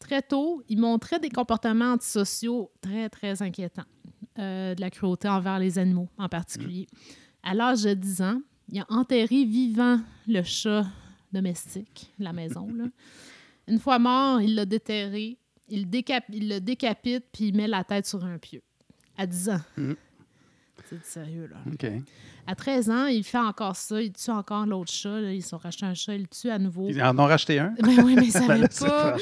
Très 0.00 0.22
tôt, 0.22 0.62
il 0.68 0.80
montrait 0.80 1.20
des 1.20 1.30
comportements 1.30 1.92
antisociaux 1.92 2.72
très, 2.80 3.08
très 3.08 3.40
inquiétants. 3.42 3.84
Euh, 4.38 4.74
de 4.74 4.80
la 4.80 4.90
cruauté 4.90 5.28
envers 5.28 5.58
les 5.58 5.78
animaux, 5.78 6.08
en 6.16 6.28
particulier. 6.28 6.86
À 7.42 7.52
l'âge 7.52 7.82
de 7.82 7.94
10 7.94 8.22
ans, 8.22 8.40
il 8.70 8.80
a 8.80 8.86
enterré 8.88 9.44
vivant 9.44 10.00
le 10.26 10.42
chat 10.42 10.86
domestique, 11.32 12.12
la 12.18 12.32
maison. 12.32 12.68
Une 13.68 13.78
fois 13.78 13.98
mort, 13.98 14.40
il 14.40 14.54
l'a 14.54 14.64
déterré, 14.64 15.36
il, 15.68 15.88
il 16.30 16.48
le 16.48 16.58
décapite, 16.60 17.24
puis 17.32 17.48
il 17.48 17.56
met 17.56 17.66
la 17.66 17.84
tête 17.84 18.06
sur 18.06 18.24
un 18.24 18.38
pieu. 18.38 18.62
À 19.18 19.26
10 19.26 19.48
ans. 19.50 19.60
C'est 20.90 20.96
du 20.96 21.04
sérieux, 21.04 21.48
là. 21.50 21.56
OK. 21.72 21.86
À 22.48 22.54
13 22.56 22.90
ans, 22.90 23.06
il 23.06 23.22
fait 23.22 23.38
encore 23.38 23.76
ça. 23.76 24.02
Il 24.02 24.12
tue 24.12 24.30
encore 24.30 24.66
l'autre 24.66 24.90
chat. 24.90 25.20
là. 25.20 25.32
Ils 25.32 25.42
sont 25.42 25.56
rachetés 25.58 25.86
un 25.86 25.94
chat, 25.94 26.14
il 26.14 26.22
le 26.22 26.26
tue 26.26 26.50
à 26.50 26.58
nouveau. 26.58 26.88
Ils 26.88 27.00
en 27.00 27.16
ont 27.16 27.26
racheté 27.26 27.60
un? 27.60 27.72
Ben 27.80 28.02
oui, 28.04 28.16
mais 28.16 28.26
il 28.26 28.32
Ben 28.32 28.40
savait 28.42 28.58
là, 28.58 28.66
c'est 28.70 28.86
pas. 28.86 29.16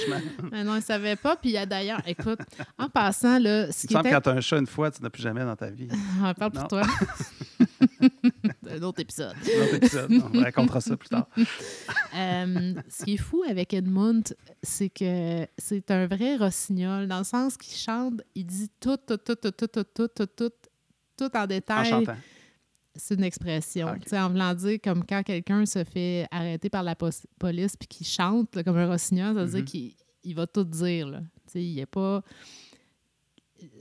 Ben 0.51 0.65
non, 0.65 0.77
il 0.77 0.83
savait 0.83 1.17
pas. 1.17 1.37
Puis 1.37 1.51
il 1.51 1.53
y 1.53 1.59
a 1.59 1.67
d'ailleurs, 1.67 2.01
écoute, 2.07 2.39
en 2.79 2.89
passant, 2.89 3.39
là, 3.39 3.71
ce 3.71 3.85
Il 3.85 3.85
me 3.85 3.89
qui 3.89 3.93
semble 3.93 4.07
était... 4.07 4.15
quand 4.15 4.21
tu 4.23 4.29
as 4.31 4.33
un 4.33 4.41
chat 4.41 4.59
une 4.59 4.67
fois, 4.67 4.91
tu 4.91 5.03
n'as 5.03 5.11
plus 5.11 5.23
jamais 5.23 5.45
dans 5.45 5.57
ta 5.57 5.69
vie. 5.69 5.89
On 6.23 6.33
parle 6.39 6.53
pour 6.53 6.69
toi. 6.69 6.83
un 8.71 8.83
autre 8.83 9.01
épisode. 9.01 9.35
Un 9.35 9.63
autre 9.65 9.75
épisode. 9.75 10.11
On 10.35 10.41
racontera 10.41 10.81
ça 10.81 10.97
plus 10.97 11.09
tard. 11.11 11.27
Euh, 12.17 12.75
ce 12.89 13.05
qui 13.05 13.15
est 13.15 13.19
fou 13.19 13.45
avec 13.49 13.75
Edmund, 13.75 14.35
c'est 14.63 14.89
que 14.89 15.47
c'est 15.59 15.91
un 15.91 16.07
vrai 16.07 16.37
rossignol, 16.37 17.09
dans 17.09 17.19
le 17.19 17.25
sens 17.25 17.57
qu'il 17.59 17.77
chante, 17.77 18.23
il 18.35 18.47
dit 18.47 18.71
tout, 18.81 18.97
tout, 18.97 19.19
tout, 19.19 19.35
tout, 19.37 19.51
tout, 19.51 19.67
tout, 19.67 19.85
tout, 20.09 20.27
tout, 20.27 20.51
tout, 21.19 21.37
en 21.37 21.47
détail. 21.47 22.07
C'est 22.95 23.15
une 23.15 23.25
expression. 23.25 23.87
Ah, 23.89 23.93
ok. 23.97 24.03
Tu 24.05 24.09
sais, 24.11 24.19
En 24.19 24.31
voulant 24.31 24.55
dire 24.55 24.79
comme 24.83 25.05
quand 25.05 25.23
quelqu'un 25.23 25.65
se 25.67 25.85
fait 25.85 26.27
arrêter 26.31 26.69
par 26.69 26.83
la 26.83 26.97
police 26.97 27.77
puis 27.77 27.87
qu'il 27.87 28.07
chante 28.07 28.57
là, 28.57 28.65
comme 28.65 28.77
un 28.77 28.87
rossignol, 28.89 29.35
ça 29.37 29.45
veut 29.45 29.51
dire 29.51 29.61
Mhm. 29.61 29.65
qu'il 29.65 29.93
il 30.25 30.35
va 30.35 30.47
tout 30.47 30.65
dire. 30.65 31.07
Là. 31.09 31.21
Tu 31.47 31.53
sais, 31.53 31.63
il 31.63 31.79
est 31.79 31.87
pas. 31.87 32.23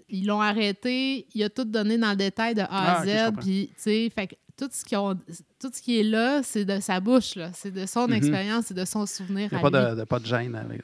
Ils 0.09 0.25
l'ont 0.25 0.41
arrêté, 0.41 1.27
il 1.33 1.43
a 1.43 1.49
tout 1.49 1.65
donné 1.65 1.97
dans 1.97 2.11
le 2.11 2.15
détail 2.15 2.55
de 2.55 2.61
A 2.61 2.65
à 2.65 2.99
Ah, 3.01 3.05
Z. 3.05 3.25
comprends. 3.27 3.41
Puis, 3.41 3.67
tu 3.75 3.81
sais, 3.81 4.09
fait 4.13 4.27
que 4.27 4.35
tout 4.55 4.69
ce, 4.71 4.83
qu'ils 4.85 4.97
ont- 4.97 5.15
tout 5.59 5.69
ce 5.73 5.81
qui 5.81 5.99
est 5.99 6.03
là, 6.03 6.41
c'est 6.43 6.65
de 6.65 6.79
sa 6.79 6.99
bouche. 6.99 7.37
C'est 7.53 7.71
de 7.71 7.85
son 7.85 8.07
Mhm. 8.07 8.13
expérience, 8.13 8.65
c'est 8.67 8.73
de 8.73 8.85
son 8.85 9.05
souvenir 9.05 9.49
Il 9.51 9.57
n'y 9.57 9.63
à 9.63 9.67
a 9.67 9.69
pas 9.69 9.89
lui. 9.89 9.95
de, 9.95 9.99
de- 10.01 10.05
pas 10.05 10.19
de 10.19 10.25
gêne 10.25 10.55
avec, 10.55 10.81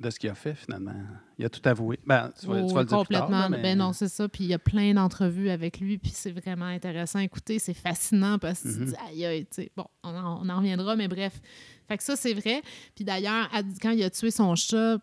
de 0.00 0.10
ce 0.10 0.18
qu'il 0.18 0.30
a 0.30 0.34
fait, 0.34 0.54
finalement. 0.54 0.94
Il 1.38 1.44
a 1.44 1.48
tout 1.48 1.60
avoué. 1.68 1.98
Ben, 2.06 2.30
tu 2.38 2.46
vas, 2.46 2.62
tu 2.62 2.72
vas 2.74 2.80
le 2.82 2.86
dire 2.86 3.04
plus 3.04 3.14
tard, 3.14 3.26
complètement. 3.26 3.48
mais- 3.50 3.60
Ben 3.62 3.78
non, 3.78 3.92
c'est 3.92 4.08
ça. 4.08 4.28
Puis 4.28 4.44
il 4.44 4.50
y 4.50 4.54
a 4.54 4.58
plein 4.58 4.94
d'entrevues 4.94 5.50
avec 5.50 5.80
lui, 5.80 5.98
puis 5.98 6.12
c'est 6.14 6.30
vraiment 6.30 6.66
intéressant. 6.66 7.18
Écoutez, 7.18 7.58
c'est 7.58 7.74
fascinant 7.74 8.38
parce 8.38 8.62
que 8.62 8.68
Mhm. 8.68 8.84
dis, 8.86 8.94
aïe, 9.10 9.24
aïe, 9.26 9.44
tu 9.46 9.62
sais, 9.62 9.72
bon, 9.76 9.86
on 10.04 10.10
en, 10.10 10.46
on 10.46 10.48
en 10.48 10.56
reviendra, 10.58 10.94
mais 10.96 11.08
bref. 11.08 11.40
Fait 11.88 11.96
que 11.98 12.04
ça, 12.04 12.14
c'est 12.16 12.34
vrai. 12.34 12.62
Puis 12.94 13.04
d'ailleurs, 13.04 13.48
à- 13.52 13.62
quand 13.82 13.90
il 13.90 14.02
a 14.04 14.10
tué 14.10 14.30
son 14.30 14.54
chat, 14.54 14.98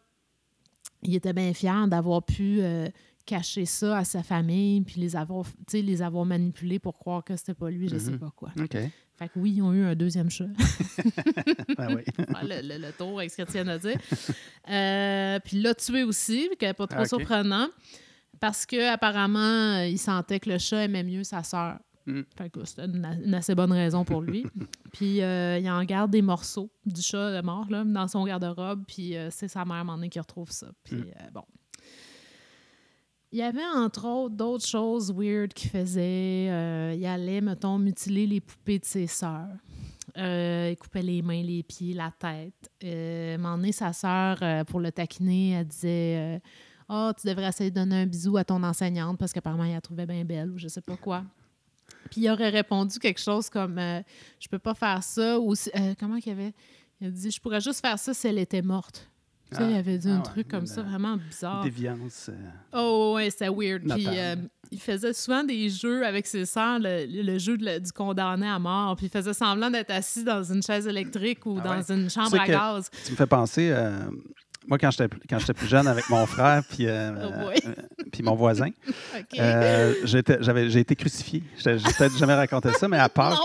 il 1.04 1.16
était 1.16 1.34
bien 1.34 1.54
fier 1.54 1.88
d'avoir 1.88 2.24
pu 2.24 2.62
euh, 2.62 2.88
cacher 3.26 3.66
ça 3.66 3.98
à 4.00 4.04
sa 4.04 4.24
famille, 4.24 4.82
puis 4.82 5.00
les 5.02 5.16
avoir, 5.16 5.46
les 5.74 6.02
avoir 6.02 6.26
manipulés 6.26 6.80
pour 6.80 6.98
croire 6.98 7.24
que 7.24 7.36
c'était 7.36 7.54
pas 7.54 7.70
lui, 7.70 7.88
je 7.90 7.98
sais 7.98 8.12
Mhm. 8.12 8.20
pas 8.20 8.32
quoi. 8.36 8.52
OK. 8.60 8.78
Fait 9.22 9.30
que 9.30 9.38
oui, 9.40 9.54
ils 9.58 9.62
ont 9.62 9.72
eu 9.72 9.84
un 9.86 9.94
deuxième 9.94 10.32
chat. 10.32 10.46
Ben 11.78 11.96
oui. 11.96 12.04
Ah, 12.34 12.44
le, 12.44 12.62
le- 12.68 12.78
le 12.88 12.92
tour, 12.92 13.20
avec 13.20 13.30
ce 13.32 13.38
que 13.38 13.44
tu 13.44 13.52
viens 13.54 13.66
de 13.66 13.78
dire. 13.78 13.98
Euh, 14.70 15.40
puis 15.44 15.62
l'a 15.62 15.76
tué 15.76 16.04
aussi, 16.04 16.50
qui 16.60 16.66
n'est 16.66 16.74
pas 16.74 16.88
trop 16.88 17.02
Ah, 17.02 17.06
surprenant, 17.06 17.68
parce 18.40 18.66
que 18.66 18.92
apparemment, 18.92 19.78
euh, 19.78 19.88
il 19.88 19.98
sentait 20.00 20.40
que 20.40 20.50
le 20.50 20.58
chat 20.58 20.86
aimait 20.86 21.04
mieux 21.04 21.24
sa 21.24 21.44
sœur. 21.44 21.78
Mm. 22.08 22.22
Fait 22.36 22.50
que 22.50 22.66
c'était 22.66 22.86
une, 22.86 23.06
une 23.26 23.34
assez 23.36 23.54
bonne 23.54 23.72
raison 23.72 24.04
pour 24.04 24.22
lui. 24.22 24.44
puis 24.94 25.22
euh, 25.22 25.60
il 25.60 25.70
en 25.70 25.84
garde 25.84 26.10
des 26.12 26.24
morceaux 26.24 26.72
du 26.86 27.02
chat 27.02 27.42
mort 27.44 27.68
là, 27.70 27.84
dans 27.84 28.08
son 28.08 28.26
garde-robe, 28.26 28.84
puis 28.88 29.16
euh, 29.16 29.30
c'est 29.30 29.48
sa 29.48 29.64
mère, 29.66 29.76
à 29.76 29.80
un 29.82 29.84
moment 29.84 29.98
donné, 29.98 30.10
qui 30.10 30.20
retrouve 30.20 30.50
ça. 30.52 30.68
Puis 30.84 30.96
Mm. 30.96 31.02
euh, 31.22 31.30
bon. 31.34 31.44
Il 33.32 33.40
y 33.40 33.44
avait 33.44 33.66
entre 33.76 34.06
autres 34.06 34.36
d'autres 34.36 34.66
choses 34.66 35.14
weird 35.14 35.54
qu'il 35.54 35.70
faisait. 35.70 36.50
Euh, 36.50 36.94
il 36.98 37.06
allait, 37.06 37.40
mettons, 37.40 37.78
mutiler 37.78 38.28
les 38.28 38.42
poupées 38.42 38.80
de 38.80 38.86
ses 38.86 39.08
sœurs. 39.08 39.48
Euh, 40.18 40.70
il 40.72 40.78
coupait 40.78 41.02
les 41.02 41.22
mains, 41.22 41.42
les 41.42 41.64
pieds, 41.64 41.94
la 41.94 42.12
tête. 42.12 42.70
Euh, 42.84 43.72
sa 43.72 43.94
sœur, 43.94 44.38
euh, 44.42 44.64
pour 44.64 44.80
le 44.80 44.92
taquiner, 44.92 45.52
elle 45.52 45.68
disait 45.68 46.42
Ah, 46.90 47.14
tu 47.20 47.28
devrais 47.28 47.48
essayer 47.48 47.70
de 47.70 47.76
donner 47.76 48.02
un 48.02 48.06
bisou 48.06 48.38
à 48.38 48.44
ton 48.44 48.62
enseignante 48.64 49.18
parce 49.18 49.32
qu'apparemment, 49.32 49.64
il 49.64 49.74
la 49.74 49.82
trouvait 49.82 50.06
bien 50.06 50.26
belle 50.26 50.52
ou 50.52 50.58
je 50.58 50.68
sais 50.68 50.82
pas 50.82 50.98
quoi. 50.98 51.24
Puis 52.10 52.22
il 52.22 52.30
aurait 52.30 52.50
répondu 52.50 53.00
quelque 53.00 53.22
chose 53.22 53.50
comme 53.50 53.78
Je 53.78 54.48
peux 54.50 54.60
pas 54.60 54.74
faire 54.74 55.02
ça. 55.04 55.40
Ou 55.40 55.54
comment 56.00 56.20
qu'il 56.20 56.34
avait? 56.34 56.54
Il 57.00 57.08
a 57.08 57.12
dit 57.12 57.32
Je 57.32 57.40
pourrais 57.40 57.62
juste 57.62 57.82
faire 57.82 57.98
ça 57.98 58.14
si 58.14 58.28
elle 58.28 58.40
était 58.40 58.62
morte. 58.62 59.11
Tu 59.52 59.58
sais, 59.58 59.64
Ah, 59.66 59.70
il 59.70 59.76
avait 59.78 59.98
dit 59.98 60.08
ah 60.10 60.14
un 60.14 60.18
ouais, 60.18 60.24
truc 60.24 60.48
comme 60.48 60.66
ça, 60.66 60.82
vraiment 60.82 61.18
bizarre. 61.18 61.64
Déviance. 61.64 62.30
euh, 62.30 62.34
Oh, 62.74 63.14
ouais, 63.16 63.30
c'était 63.30 63.50
weird. 63.50 63.84
Puis 63.84 64.08
euh, 64.08 64.36
il 64.72 64.80
faisait 64.80 65.12
souvent 65.14 65.44
des 65.44 65.68
jeux 65.70 66.06
avec 66.06 66.26
ses 66.26 66.46
sœurs, 66.46 66.80
le, 66.80 67.06
le 67.06 67.38
jeu 67.38 67.58
de 67.58 67.80
du 67.80 67.92
condamné 67.92 68.48
à 68.48 68.58
mort. 68.60 68.96
Puis 68.96 69.08
il 69.08 69.10
faisait 69.10 69.34
semblant 69.34 69.70
d'être 69.70 69.92
assis 69.92 70.24
dans 70.24 70.42
une 70.44 70.64
chaise 70.64 70.88
électrique 70.88 71.46
ou 71.46 71.58
Ah 71.60 71.68
dans 71.68 71.78
ouais. 71.80 71.92
une 72.04 72.10
chambre 72.10 72.40
à 72.40 72.48
gaz. 72.48 72.90
Tu 73.06 73.12
me 73.12 73.18
fais 73.18 73.28
penser, 73.28 73.70
euh, 73.74 73.92
moi, 74.68 74.78
quand 74.78 74.92
j'étais 74.92 75.10
quand 75.30 75.40
j'étais 75.40 75.54
plus 75.54 75.68
jeune 75.68 75.88
avec 75.88 76.08
mon 76.10 76.26
frère 76.26 76.64
puis 76.70 76.88
Oh 76.88 77.50
puis 78.12 78.24
mon 78.24 78.36
voisin, 78.36 78.70
j'étais- 80.04 80.38
j'avais- 80.42 80.70
j'ai 80.70 80.80
été 80.80 80.96
crucifié. 80.96 81.44
J'ai 81.58 81.76
peut-être 81.78 82.18
jamais 82.18 82.36
raconté 82.36 82.72
ça, 82.74 82.88
mais 82.88 82.98
à 83.00 83.10
Pâques, 83.10 83.38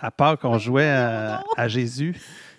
à 0.00 0.10
Pâques, 0.10 0.44
on 0.44 0.58
jouait 0.58 0.90
à 0.90 1.68
Jésus. 1.68 2.14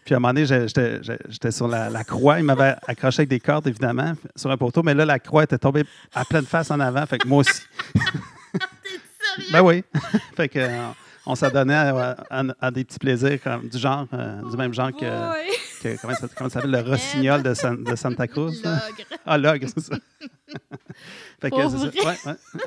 Puis 0.07 0.13
à 0.13 0.17
un 0.17 0.19
moment 0.21 0.33
donné, 0.33 0.45
j'étais 0.45 1.51
sur 1.51 1.67
la, 1.67 1.89
la 1.89 2.05
croix. 2.05 2.39
Il 2.39 2.45
m'avait 2.45 2.75
accroché 2.87 3.19
avec 3.19 3.29
des 3.29 3.41
cordes, 3.41 3.67
évidemment, 3.67 4.13
sur 4.37 4.49
un 4.49 4.55
poteau. 4.55 4.81
Mais 4.81 4.93
là, 4.93 5.03
la 5.03 5.19
croix 5.19 5.43
était 5.43 5.57
tombée 5.57 5.83
à 6.15 6.23
pleine 6.23 6.45
face 6.45 6.71
en 6.71 6.79
avant. 6.79 7.05
Fait 7.05 7.17
que 7.17 7.27
moi 7.27 7.39
aussi. 7.39 7.61
Ben 9.51 9.61
oui. 9.61 9.83
fait 10.37 10.47
que 10.47 10.59
euh, 10.59 10.87
on 11.25 11.35
s'adonnait 11.35 11.75
à, 11.75 12.15
à- 12.29 12.43
à 12.61 12.71
des 12.71 12.85
petits 12.85 12.97
plaisirs 12.99 13.37
comme, 13.43 13.67
du 13.67 13.77
genre, 13.77 14.07
euh, 14.13 14.41
du 14.49 14.55
même 14.55 14.73
genre 14.73 14.91
que, 14.91 15.97
comment, 16.01 16.15
ça, 16.15 16.27
comment 16.35 16.49
ça 16.49 16.61
s'appelle, 16.61 16.71
le 16.71 16.79
rossignol 16.79 17.43
de, 17.43 17.53
San- 17.53 17.83
de 17.83 17.95
Santa 17.97 18.25
Cruz. 18.27 18.61
L'ogre. 18.63 18.79
Ah, 19.25 19.37
l'ogre, 19.37 19.67
c'est 19.67 19.81
ça. 19.81 19.95
fait 21.41 21.51
que 21.51 21.69
c'est 21.69 21.77
ça. 21.77 21.85
vrai? 21.85 21.91
Ouais, 22.25 22.31
ouais. 22.31 22.61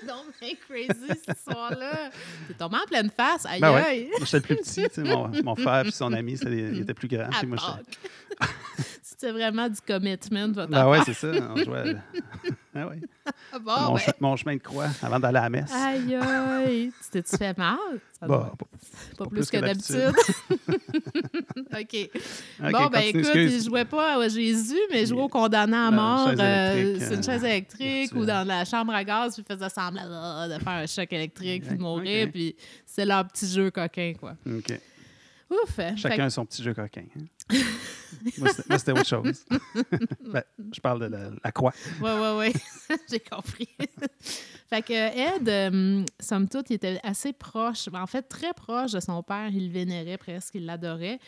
C'est 0.00 0.06
donc 0.06 0.24
bien 0.40 0.52
crazy, 0.68 1.20
cette 1.24 1.38
histoire-là. 1.38 2.10
T'es 2.48 2.54
tombé 2.54 2.76
en 2.76 2.86
pleine 2.86 3.10
face. 3.10 3.46
Aïe, 3.46 3.60
Ben 3.60 3.72
ouais. 3.74 3.82
aïe. 3.84 4.08
Moi, 4.18 4.20
j'étais 4.24 4.36
le 4.36 4.42
plus 4.42 4.56
petit. 4.56 4.82
tu 4.88 4.94
sais, 4.94 5.02
Mon, 5.02 5.28
mon 5.44 5.54
frère 5.56 5.86
et 5.86 5.90
son 5.90 6.12
ami, 6.12 6.36
c'était 6.36 6.50
ils 6.56 6.80
étaient 6.80 6.94
plus 6.94 7.08
grands. 7.08 7.24
À 7.26 7.38
puis 7.38 7.46
moi, 7.46 7.58
j'étais-. 7.58 8.48
C'était 9.02 9.30
vraiment 9.32 9.68
du 9.68 9.80
commitment, 9.80 10.48
votre 10.52 10.70
Ben 10.70 10.88
ouais, 10.88 10.98
c'est 11.06 11.14
ça. 11.14 11.28
On 11.28 11.56
jouait. 11.56 11.96
Ah. 12.74 12.88
Ah 13.52 13.58
bon, 13.64 13.80
mon, 13.80 13.94
ben. 13.94 13.98
che- 14.00 14.12
mon 14.20 14.36
chemin 14.36 14.56
de 14.56 14.60
croix 14.62 14.88
avant 15.02 15.20
d'aller 15.20 15.38
à 15.38 15.42
la 15.42 15.50
messe. 15.50 15.72
Aïe, 15.72 16.14
aïe. 16.16 16.92
Tu 17.04 17.10
t'es-tu 17.10 17.36
fait 17.36 17.56
mal? 17.56 17.78
Ça 18.18 18.26
Bah, 18.26 18.26
doit- 18.26 18.44
pas- 18.56 18.66
pas 19.16 19.24
pas 19.24 19.30
plus 19.30 19.50
que 19.50 19.56
que 19.56 19.64
d'habitude. 19.64 20.12
OK. 21.72 22.10
OK, 22.62 22.72
bon, 22.72 22.86
ben 22.86 23.00
écoute, 23.00 23.20
excuse. 23.20 23.52
il 23.54 23.62
jouait 23.64 23.84
pas 23.84 24.20
à 24.22 24.28
Jésus, 24.28 24.78
mais 24.90 25.02
il 25.02 25.06
jouait 25.06 25.22
au 25.22 25.28
condamné 25.28 25.76
à 25.76 25.90
mort. 25.90 26.28
euh, 26.28 26.96
c'est 26.98 27.14
une 27.14 27.20
euh, 27.20 27.22
chaise 27.22 27.44
électrique 27.44 28.12
ou 28.14 28.24
dans 28.24 28.46
la 28.46 28.64
chambre 28.64 28.92
à 28.92 29.04
gaz, 29.04 29.34
puis 29.34 29.44
faisait 29.48 29.68
semblant 29.68 30.48
de 30.48 30.58
faire 30.58 30.68
un 30.72 30.86
choc 30.86 31.12
électrique 31.12 31.64
puis 31.66 31.76
de 31.76 31.82
mourir. 31.82 32.26
OK. 32.26 32.32
Puis 32.32 32.56
c'est 32.86 33.04
leur 33.04 33.26
petit 33.28 33.46
jeu 33.46 33.70
coquin, 33.70 34.12
quoi. 34.18 34.34
OK. 34.46 34.80
Ouf! 35.50 35.78
hein. 35.78 35.94
Fait 35.94 35.96
Chacun 35.96 36.30
son 36.30 36.44
petit 36.46 36.62
jeu 36.62 36.74
coquin. 36.74 37.02
hein. 37.16 37.20
Moi, 37.50 38.78
c'était- 38.78 38.92
autre 38.92 39.06
chose. 39.06 39.44
Ben, 40.32 40.42
je 40.72 40.80
parle 40.80 41.00
de 41.00 41.06
la, 41.06 41.30
la 41.42 41.52
croix. 41.52 41.72
Oui, 42.00 42.10
oui, 42.12 42.52
oui. 42.88 42.96
J'ai 43.10 43.20
compris. 43.20 43.68
fait 44.70 44.82
que 44.82 44.92
Ed, 45.38 45.48
euh, 45.48 46.04
somme 46.20 46.48
toute, 46.48 46.70
il 46.70 46.74
était 46.74 46.98
assez 47.02 47.32
proche, 47.32 47.88
en 47.92 48.06
fait, 48.06 48.22
très 48.22 48.52
proche 48.54 48.92
de 48.92 49.00
son 49.00 49.22
père. 49.22 49.48
Il 49.52 49.66
le 49.68 49.72
vénérait 49.72 50.16
presque, 50.18 50.54
il 50.54 50.64
l'adorait. 50.66 51.18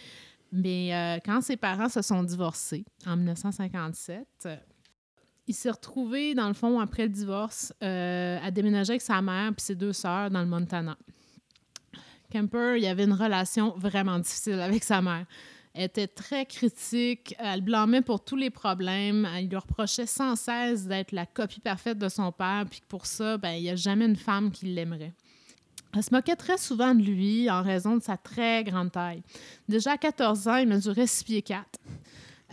Mais 0.53 0.95
euh, 0.95 1.19
quand 1.25 1.43
ses 1.43 1.57
parents 1.57 1.89
se 1.89 2.03
sont 2.03 2.23
divorcés 2.23 2.85
en 3.07 3.17
1957, 3.17 4.27
euh, 4.47 4.57
il 5.49 5.55
s'est 5.55 5.71
retrouvé, 5.71 6.35
dans 6.35 6.49
le 6.49 6.55
fond, 6.55 6.81
après 6.81 7.03
le 7.05 7.09
divorce, 7.11 7.73
euh, 7.83 8.39
à 8.43 8.51
déménager 8.51 8.93
avec 8.93 9.03
sa 9.03 9.21
mère 9.23 9.51
et 9.51 9.61
ses 9.61 9.75
deux 9.75 9.93
sœurs 9.93 10.31
dans 10.31 10.41
le 10.41 10.47
Montana. 10.47 10.97
Kemper, 12.31 12.77
il 12.79 12.87
avait 12.87 13.05
une 13.05 13.13
relation 13.13 13.75
vraiment 13.77 14.19
difficile 14.19 14.61
avec 14.61 14.83
sa 14.83 15.01
mère. 15.01 15.27
Elle 15.79 15.85
était 15.85 16.07
très 16.07 16.47
critique, 16.47 17.35
elle 17.39 17.61
le 17.61 17.65
blâmait 17.65 18.01
pour 18.01 18.25
tous 18.25 18.37
les 18.37 18.49
problèmes, 18.49 19.29
elle 19.37 19.47
lui 19.47 19.57
reprochait 19.57 20.07
sans 20.07 20.35
cesse 20.35 20.87
d'être 20.87 21.13
la 21.13 21.27
copie 21.27 21.61
parfaite 21.61 21.99
de 21.99 22.09
son 22.09 22.33
père, 22.33 22.65
puis 22.71 22.81
que 22.81 22.87
pour 22.87 23.05
ça, 23.05 23.37
ben, 23.37 23.51
il 23.51 23.63
n'y 23.65 23.71
a 23.71 23.77
jamais 23.77 24.07
une 24.07 24.17
femme 24.17 24.51
qui 24.51 24.65
l'aimerait. 24.65 25.13
Elle 25.95 26.03
se 26.03 26.15
moquait 26.15 26.37
très 26.37 26.57
souvent 26.57 26.95
de 26.95 27.03
lui 27.03 27.51
en 27.51 27.63
raison 27.63 27.97
de 27.97 28.03
sa 28.03 28.17
très 28.17 28.65
grande 28.65 28.91
taille. 28.91 29.23
Déjà 29.69 29.93
à 29.93 29.99
14 29.99 30.49
ans, 30.49 30.57
il 30.57 30.67
mesurait 30.67 31.07
6 31.07 31.25
pieds 31.25 31.43
4. 31.43 31.65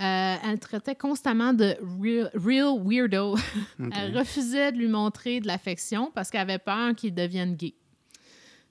Euh, 0.02 0.36
elle 0.44 0.52
le 0.52 0.58
traitait 0.58 0.96
constamment 0.96 1.54
de 1.54 1.78
real, 2.02 2.30
real 2.34 2.78
weirdo. 2.84 3.38
Elle 3.96 4.18
refusait 4.18 4.72
de 4.72 4.78
lui 4.78 4.88
montrer 4.88 5.40
de 5.40 5.46
l'affection 5.46 6.12
parce 6.16 6.32
qu'elle 6.32 6.42
avait 6.42 6.58
peur 6.58 6.96
qu'il 6.96 7.14
devienne 7.14 7.56
gay. 7.56 7.76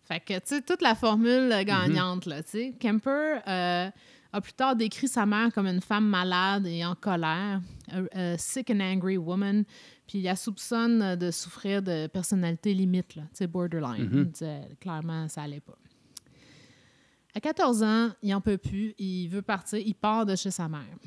Fait 0.03 0.19
que, 0.19 0.35
tu 0.35 0.57
sais, 0.57 0.63
toute 0.63 0.83
la 0.83 0.97
formule 0.97 1.53
euh, 1.53 1.63
gagnante, 1.63 2.27
là, 2.27 2.43
tu 2.43 2.51
sais. 2.51 2.75
Kemper 2.81 3.41
euh, 3.47 3.89
a 4.33 4.41
plus 4.41 4.53
tard 4.55 4.77
décrit 4.77 5.09
sa 5.09 5.27
mère 5.27 5.53
comme 5.53 5.67
une 5.67 5.81
femme 5.81 6.09
malade 6.09 6.67
et 6.67 6.85
en 6.85 6.95
colère, 6.95 7.61
a, 7.91 8.19
a 8.19 8.39
sick 8.39 8.71
and 8.71 8.81
angry 8.81 9.17
woman, 9.17 9.65
puis 10.07 10.19
il 10.19 10.25
la 10.25 10.37
soupçonne 10.37 11.03
euh, 11.03 11.17
de 11.17 11.31
souffrir 11.31 11.83
de 11.83 12.07
personnalité 12.07 12.75
limite, 12.75 13.17
là, 13.17 13.23
borderline. 13.47 14.09
Mhm. 14.09 14.19
Il 14.19 14.31
disait, 14.31 14.69
clairement, 14.81 15.29
ça 15.29 15.43
allait 15.43 15.61
pas. 15.61 15.77
À 17.35 17.41
14 17.41 17.83
ans, 17.83 18.11
il 18.23 18.35
en 18.35 18.41
peut 18.41 18.59
plus, 18.59 18.95
il 18.99 19.29
veut 19.29 19.43
partir, 19.43 19.79
il 19.79 19.95
part 19.95 20.27
de 20.27 20.37
chez 20.37 20.51
sa 20.51 20.69
mère. 20.69 20.99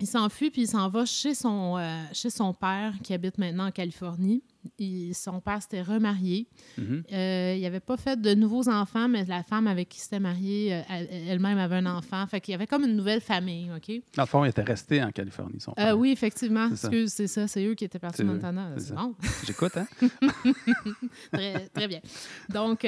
Il 0.00 0.06
s'enfuit 0.08 0.50
puis 0.50 0.62
il 0.62 0.66
s'en 0.68 0.88
va 0.88 1.04
chez 1.04 1.34
son, 1.34 1.78
euh, 1.78 2.02
chez 2.12 2.28
son 2.28 2.52
père 2.52 2.92
qui 3.02 3.14
habite 3.14 3.38
maintenant 3.38 3.66
en 3.68 3.70
Californie. 3.70 4.42
Il- 4.78 5.14
son 5.14 5.40
père 5.40 5.62
s'était 5.62 5.82
remarié. 5.82 6.48
Mhm. 6.76 7.04
Euh, 7.12 7.54
il 7.56 7.62
n'avait 7.62 7.78
pas 7.80 7.96
fait 7.96 8.20
de 8.20 8.34
nouveaux 8.34 8.68
enfants, 8.68 9.08
mais 9.08 9.24
la 9.24 9.42
femme 9.44 9.66
avec 9.68 9.88
qui 9.90 9.98
il 9.98 10.02
s'était 10.02 10.18
marié, 10.18 10.74
euh, 10.74 10.80
elle- 10.88 11.08
elle-même 11.28 11.58
avait 11.58 11.76
un 11.76 11.86
enfant. 11.86 12.26
Fait 12.26 12.40
qu'il 12.40 12.52
y 12.52 12.54
avait 12.56 12.66
comme 12.66 12.82
une 12.84 12.96
nouvelle 12.96 13.20
famille, 13.20 13.70
OK? 13.70 14.02
Dans 14.16 14.24
le 14.24 14.26
fond, 14.26 14.44
il 14.44 14.48
était 14.48 14.62
resté 14.62 15.02
en 15.02 15.10
Californie, 15.12 15.60
son 15.60 15.70
Euh, 15.72 15.74
père. 15.76 15.98
oui, 15.98 16.10
effectivement. 16.10 16.68
Excuse, 16.70 17.12
c'est 17.12 17.28
ça. 17.28 17.46
C'est 17.46 17.64
eux 17.64 17.74
qui 17.74 17.84
étaient 17.84 17.98
partis 18.00 18.22
au 18.22 18.26
Montana. 18.26 18.70
c'est 18.78 18.94
bon. 18.94 19.14
J'écoute, 19.46 19.76
hein? 19.76 19.86
très, 21.32 21.68
très 21.68 21.88
bien. 21.88 22.00
Donc, 22.48 22.80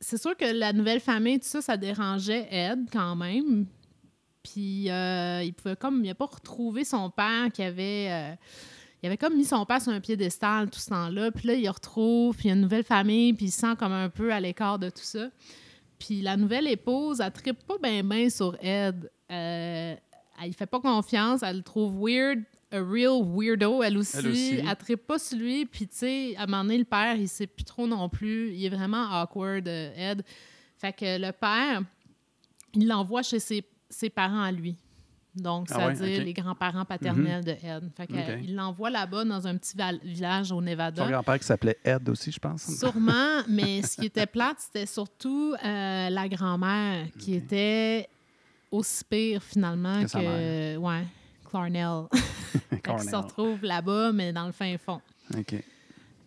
c'est 0.00 0.18
sûr 0.20 0.36
que 0.36 0.52
la 0.58 0.72
nouvelle 0.72 1.00
famille, 1.00 1.38
tout 1.38 1.46
ça, 1.46 1.62
ça 1.62 1.76
dérangeait 1.76 2.48
Ed 2.50 2.80
quand 2.92 3.14
même. 3.16 3.66
Puis, 4.44 4.90
euh, 4.90 5.42
il 5.42 5.54
pouvait 5.54 5.74
comme, 5.74 6.04
il 6.04 6.08
n'a 6.08 6.14
pas 6.14 6.26
retrouvé 6.26 6.84
son 6.84 7.10
père 7.10 7.50
qui 7.52 7.62
avait, 7.62 8.08
euh, 8.10 8.34
il 9.02 9.06
avait 9.06 9.16
comme 9.16 9.36
mis 9.36 9.46
son 9.46 9.64
père 9.64 9.80
sur 9.80 9.90
un 9.90 10.00
piédestal 10.00 10.70
tout 10.70 10.78
ce 10.78 10.90
temps-là. 10.90 11.32
Puis 11.32 11.48
là, 11.48 11.54
il 11.54 11.64
le 11.64 11.70
retrouve, 11.70 12.36
puis 12.36 12.44
il 12.44 12.48
y 12.48 12.52
a 12.52 12.54
une 12.54 12.60
nouvelle 12.60 12.84
famille, 12.84 13.32
puis 13.32 13.46
il 13.46 13.50
se 13.50 13.60
sent 13.60 13.74
comme 13.78 13.92
un 13.92 14.10
peu 14.10 14.32
à 14.32 14.38
l'écart 14.38 14.78
de 14.78 14.90
tout 14.90 15.02
ça. 15.02 15.28
Puis 15.98 16.20
la 16.20 16.36
nouvelle 16.36 16.68
épouse, 16.68 17.20
elle 17.20 17.32
trippe 17.32 17.64
pas 17.66 17.78
bien 17.82 18.04
bien 18.04 18.28
sur 18.28 18.56
Ed. 18.62 19.10
Euh, 19.30 19.94
elle 20.42 20.48
ne 20.48 20.52
fait 20.52 20.66
pas 20.66 20.80
confiance, 20.80 21.42
elle 21.42 21.58
le 21.58 21.62
trouve 21.62 21.98
weird, 21.98 22.42
a 22.70 22.80
real 22.80 23.22
weirdo, 23.24 23.82
elle 23.82 23.96
aussi. 23.96 24.18
Elle 24.18 24.26
aussi. 24.28 24.54
Elle 24.68 24.76
trippe 24.76 25.06
pas 25.06 25.18
sur 25.18 25.38
lui, 25.38 25.64
puis 25.64 25.86
tu 25.86 25.96
sais, 25.96 26.36
à 26.36 26.42
un 26.42 26.46
moment 26.46 26.64
donné, 26.64 26.78
le 26.78 26.84
père, 26.84 27.16
il 27.16 27.28
sait 27.28 27.46
plus 27.46 27.64
trop 27.64 27.86
non 27.86 28.10
plus. 28.10 28.52
Il 28.52 28.66
est 28.66 28.68
vraiment 28.70 29.22
awkward, 29.22 29.66
euh, 29.66 30.12
Ed. 30.12 30.22
Fait 30.76 30.92
que 30.92 31.18
le 31.18 31.32
père, 31.32 31.82
il 32.74 32.86
l'envoie 32.88 33.22
chez 33.22 33.38
ses, 33.38 33.64
ses 33.94 34.10
parents 34.10 34.42
à 34.42 34.52
lui. 34.52 34.76
Donc, 35.34 35.66
Ah 35.72 35.88
ouais, 35.88 35.94
c'est-à-dire 35.96 36.24
les 36.24 36.32
grands-parents 36.32 36.84
paternels 36.84 37.44
de 37.44 37.50
Ed. 37.50 37.90
Fait 37.96 38.08
euh, 38.12 38.40
il 38.44 38.54
l'envoie 38.54 38.88
là-bas 38.88 39.24
dans 39.24 39.46
un 39.46 39.56
petit 39.56 39.76
village 40.04 40.52
au 40.52 40.60
Nevada. 40.60 41.04
Son 41.04 41.10
grand-père 41.10 41.38
qui 41.40 41.44
s'appelait 41.44 41.76
Ed 41.84 42.08
aussi, 42.08 42.30
je 42.30 42.38
pense. 42.38 42.62
Sûrement, 42.78 43.42
mais 43.48 43.82
ce 43.82 43.96
qui 43.96 44.06
était 44.06 44.26
plate, 44.26 44.58
c'était 44.60 44.86
surtout 44.86 45.54
euh, 45.54 46.08
la 46.08 46.28
grand-mère 46.28 47.06
qui 47.18 47.34
était 47.34 48.08
aussi 48.70 49.04
pire 49.04 49.42
finalement 49.42 50.04
Que 50.04 50.12
que. 50.12 50.76
ouais, 50.76 51.04
Clarnell. 51.48 52.04
Qu'il 52.84 53.00
se 53.00 53.16
retrouve 53.16 53.64
là-bas, 53.64 54.12
mais 54.12 54.32
dans 54.32 54.46
le 54.46 54.52
fin 54.52 54.76
fond. 54.78 55.00
OK. 55.36 55.54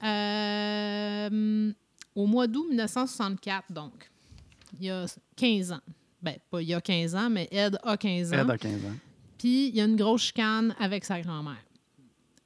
Euh, 0.03 1.71
au 2.15 2.25
mois 2.25 2.47
d'août 2.47 2.65
1964, 2.69 3.71
donc, 3.71 4.09
il 4.79 4.85
y 4.85 4.89
a 4.89 5.05
15 5.35 5.71
ans. 5.71 5.79
Ben, 6.21 6.35
pas 6.49 6.61
il 6.61 6.69
y 6.69 6.73
a 6.73 6.81
15 6.81 7.15
ans, 7.15 7.29
mais 7.29 7.47
Ed 7.51 7.77
a 7.83 7.97
15 7.97 8.33
ans. 8.33 8.43
Ed 8.43 8.49
a 8.49 8.57
15 8.57 8.73
ans. 8.85 8.95
Puis 9.37 9.67
il 9.67 9.75
y 9.75 9.81
a 9.81 9.85
une 9.85 9.95
grosse 9.95 10.23
chicane 10.23 10.75
avec 10.79 11.05
sa 11.05 11.21
grand-mère. 11.21 11.63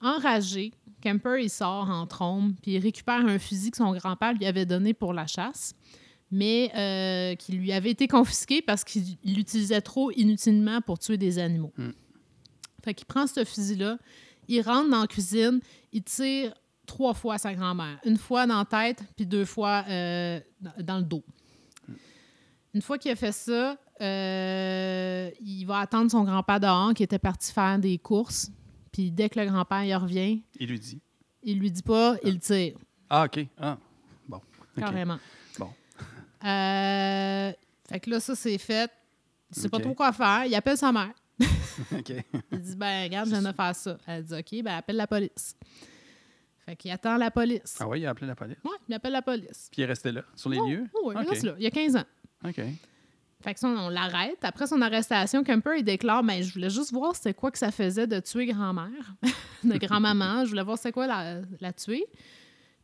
Enragé, 0.02 0.74
Kemper, 1.02 1.38
il 1.42 1.50
sort 1.50 1.90
en 1.90 2.06
trombe, 2.08 2.54
puis 2.62 2.72
il 2.74 2.80
récupère 2.80 3.26
un 3.26 3.40
fusil 3.40 3.72
que 3.72 3.78
son 3.78 3.94
grand-père 3.94 4.34
lui 4.34 4.46
avait 4.46 4.66
donné 4.66 4.94
pour 4.94 5.14
la 5.14 5.28
chasse, 5.28 5.74
mais 6.32 6.72
euh, 6.76 7.36
qui 7.36 7.54
lui 7.54 7.72
avait 7.72 7.92
été 7.92 8.08
confisqué 8.08 8.62
parce 8.62 8.84
qu'il 8.84 9.18
l'utilisait 9.24 9.82
trop 9.82 10.12
inutilement 10.12 10.82
pour 10.82 11.00
tuer 11.00 11.18
des 11.18 11.40
animaux. 11.40 11.74
Mm. 11.78 11.90
Fait 12.84 12.94
qu'il 12.94 13.06
prend 13.06 13.28
ce 13.28 13.46
fusil-là, 13.46 13.98
il 14.48 14.62
rentre 14.62 14.90
dans 14.90 15.02
la 15.02 15.08
cuisine, 15.08 15.60
il 15.94 16.04
tire 16.04 16.54
trois 16.86 17.14
fois 17.14 17.38
sa 17.38 17.54
grand-mère. 17.54 18.00
Une 18.06 18.18
fois 18.18 18.48
dans 18.48 18.58
la 18.58 18.66
tête, 18.66 19.04
puis 19.16 19.26
deux 19.26 19.46
fois 19.46 19.86
euh, 19.88 20.40
dans 20.80 20.98
le 20.98 21.04
dos. 21.04 21.24
Une 22.74 22.82
fois 22.82 22.98
qu'il 22.98 23.12
a 23.12 23.16
fait 23.16 23.32
ça, 23.32 23.78
euh, 24.00 25.30
il 25.42 25.66
va 25.66 25.80
attendre 25.80 26.10
son 26.10 26.24
grand-père 26.24 26.60
dehors 26.60 26.94
qui 26.94 27.04
était 27.04 27.20
parti 27.20 27.52
faire 27.52 27.78
des 27.80 27.98
courses. 27.98 28.50
Puis 28.92 29.12
dès 29.12 29.30
que 29.30 29.40
le 29.40 29.46
grand-père 29.48 29.84
il 29.84 29.96
revient, 29.96 30.44
Il 30.60 30.70
lui 30.70 30.80
dit. 30.80 31.02
il 31.44 31.60
lui 31.60 31.72
dit 31.72 31.84
pas, 31.84 32.16
il 32.24 32.40
tire 32.40 32.78
Ah, 33.10 33.26
OK. 33.26 33.46
Ah, 33.58 33.78
bon. 34.28 34.42
Carrément. 34.78 35.20
Bon. 35.60 35.70
Euh, 36.46 37.52
fait 37.90 38.00
que 38.00 38.10
là, 38.10 38.20
ça, 38.20 38.36
c'est 38.36 38.58
fait. 38.58 38.90
Il 39.54 39.62
sait 39.62 39.70
pas 39.70 39.80
trop 39.80 39.94
quoi 39.94 40.12
faire. 40.14 40.46
Il 40.46 40.56
appelle 40.56 40.78
sa 40.78 40.92
mère. 40.92 41.12
OK. 41.92 42.14
Il 42.52 42.60
dit 42.62 42.76
Ben, 42.76 43.04
regarde, 43.04 43.28
je 43.30 43.36
viens 43.36 43.52
de 43.52 43.56
faire 43.56 43.76
ça. 43.76 43.98
Elle 44.08 44.24
dit 44.24 44.34
OK, 44.34 44.64
ben, 44.64 44.76
appelle 44.78 44.96
la 44.96 45.08
police. 45.08 45.56
Fait 46.66 46.76
qu'il 46.76 46.92
attend 46.92 47.18
la 47.18 47.32
police. 47.32 47.78
Ah 47.80 47.88
oui, 47.88 48.02
il 48.02 48.06
a 48.06 48.12
appelé 48.12 48.28
la 48.28 48.36
police. 48.36 48.58
Ouais, 48.64 48.72
il 48.88 48.94
appelle 48.94 49.12
la 49.14 49.22
police. 49.22 49.68
Puis 49.72 49.82
il 49.82 49.84
est 49.84 49.88
resté 49.88 50.12
là, 50.12 50.22
sur 50.36 50.50
les 50.50 50.60
Oh, 50.60 50.68
lieux? 50.68 50.86
oh, 50.94 51.02
oui, 51.08 51.16
il 51.22 51.28
reste 51.30 51.44
là. 51.44 51.56
Il 51.58 51.64
y 51.64 51.68
a 51.68 51.72
15 51.72 51.96
ans. 51.98 52.04
OK. 52.46 52.62
Fait 53.44 53.54
que 53.56 53.60
ça, 53.60 53.68
on 53.70 53.90
l'arrête. 53.90 54.38
Après 54.44 54.68
son 54.68 54.82
arrestation, 54.82 55.44
Kemper, 55.44 55.78
il 55.80 55.84
déclare 55.84 56.24
ben, 56.24 56.44
Je 56.44 56.54
voulais 56.54 56.70
juste 56.70 56.92
voir 56.92 57.16
c'était 57.16 57.34
quoi 57.34 57.50
que 57.50 57.58
ça 57.58 57.72
faisait 57.72 58.06
de 58.06 58.20
tuer 58.20 58.46
grand-mère, 58.46 59.16
de 59.64 59.78
grand-maman. 59.78 60.46
Je 60.46 60.50
voulais 60.52 60.64
voir 60.64 60.78
c'était 60.78 60.92
quoi 60.92 61.08
la, 61.08 61.42
la 61.60 61.74
tuer. 61.74 62.06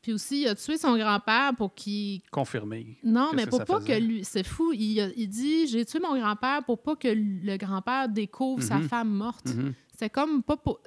Puis 0.02 0.14
aussi, 0.14 0.42
il 0.42 0.48
a 0.48 0.56
tué 0.56 0.78
son 0.78 0.98
grand-père 0.98 1.54
pour 1.56 1.76
qu'il. 1.76 2.22
Confirmé. 2.32 2.98
Non, 3.04 3.32
mais 3.36 3.46
pour 3.46 3.64
pas 3.66 3.80
faisait? 3.82 4.00
que 4.00 4.04
lui. 4.04 4.24
C'est 4.24 4.46
fou. 4.46 4.72
Il, 4.74 5.00
a- 5.02 5.10
il 5.16 5.28
dit 5.28 5.68
J'ai 5.68 5.86
tué 5.86 6.00
mon 6.00 6.18
grand-père 6.18 6.64
pour 6.64 6.82
pas 6.82 6.96
que 6.96 7.08
le 7.10 7.58
grand-père 7.58 8.10
découvre 8.10 8.64
sa 8.64 8.78
Mhm. 8.78 8.88
femme 8.90 9.10
morte. 9.10 9.48
Mhm. 9.54 9.74
C'est 10.00 10.10
comme 10.10 10.42
pas 10.44 10.58
pour. 10.58 10.80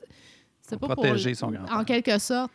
C'est 0.62 0.78
pas 0.80 0.88
protéger 0.88 1.30
pour. 1.30 1.38
son 1.38 1.50
grand-père. 1.52 1.76
En 1.76 1.84
quelque 1.84 2.18
sorte. 2.18 2.50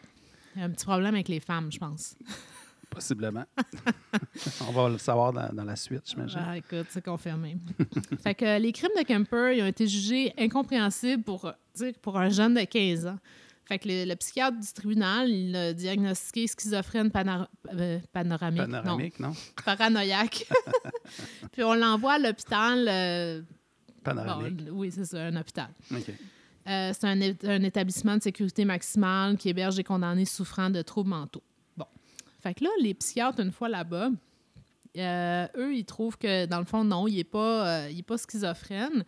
Il 0.55 0.60
y 0.60 0.62
a 0.63 0.65
un 0.65 0.69
petit 0.72 0.86
problème 0.86 1.13
avec 1.13 1.27
les 1.29 1.39
femmes, 1.41 1.72
je 1.72 1.77
pense. 1.77 2.15
Possiblement. 2.95 3.43
On 4.67 4.71
va 4.71 4.89
le 4.89 4.97
savoir 4.97 5.31
dans, 5.33 5.53
dans 5.53 5.63
la 5.63 5.75
suite, 5.75 6.01
j'imagine. 6.05 6.39
Ah, 6.43 6.57
écoute, 6.57 6.87
c'est 6.89 7.03
confirmé. 7.03 7.57
fait 8.23 8.33
que 8.35 8.59
les 8.59 8.71
crimes 8.71 8.91
de 8.97 9.03
Kemper 9.03 9.51
ils 9.57 9.61
ont 9.61 9.67
été 9.67 9.87
jugés 9.87 10.33
incompréhensibles 10.37 11.23
pour, 11.23 11.45
euh, 11.45 11.91
pour 12.01 12.17
un 12.17 12.29
jeune 12.29 12.53
de 12.55 12.63
15 12.63 13.05
ans. 13.07 13.19
Fait 13.67 13.79
que 13.79 13.87
le, 13.87 14.05
le 14.05 14.15
psychiatre 14.15 14.59
du 14.59 14.73
tribunal, 14.73 15.27
il 15.29 15.55
a 15.55 15.73
diagnostiqué 15.73 16.45
schizophrène 16.47 17.11
euh, 17.73 17.99
panoramique. 18.13 18.61
Panoramique, 18.61 19.19
non? 19.19 19.29
Non, 19.29 19.33
paranoïaque. 19.65 20.45
Puis 21.51 21.63
on 21.63 21.73
l'envoie 21.73 22.13
à 22.13 22.19
l'hôpital. 22.19 22.85
euh, 22.87 23.41
Panoramique. 24.03 24.65
bon, 24.65 24.71
oui, 24.73 24.91
c'est 24.91 25.05
ça, 25.05 25.25
un 25.25 25.35
hôpital. 25.35 25.69
OK. 25.91 26.13
Euh, 26.67 26.91
c'est 26.93 27.05
un, 27.07 27.19
un 27.21 27.63
établissement 27.63 28.17
de 28.17 28.21
sécurité 28.23 28.65
maximale 28.65 29.35
qui 29.37 29.49
héberge 29.49 29.75
des 29.75 29.83
condamnés 29.83 30.25
souffrant 30.25 30.69
de 30.69 30.81
troubles 30.83 31.09
mentaux. 31.09 31.43
Fait 32.45 32.53
que 32.53 32.63
là, 32.63 32.69
les 32.79 32.93
psychiatres, 32.93 33.39
une 33.39 33.51
fois 33.51 33.69
là-bas, 33.69 34.10
euh, 34.97 35.47
eux, 35.58 35.73
ils 35.75 35.84
trouvent 35.84 36.15
que, 36.17 36.45
dans 36.45 36.60
le 36.60 36.65
fond, 36.65 36.84
non, 36.84 37.08
il 37.08 37.15
n'est 37.15 37.23
pas, 37.23 37.67
euh, 37.86 37.89
il 37.91 37.97
est 37.99 38.03
pas 38.03 38.19
schizophrène. 38.19 39.03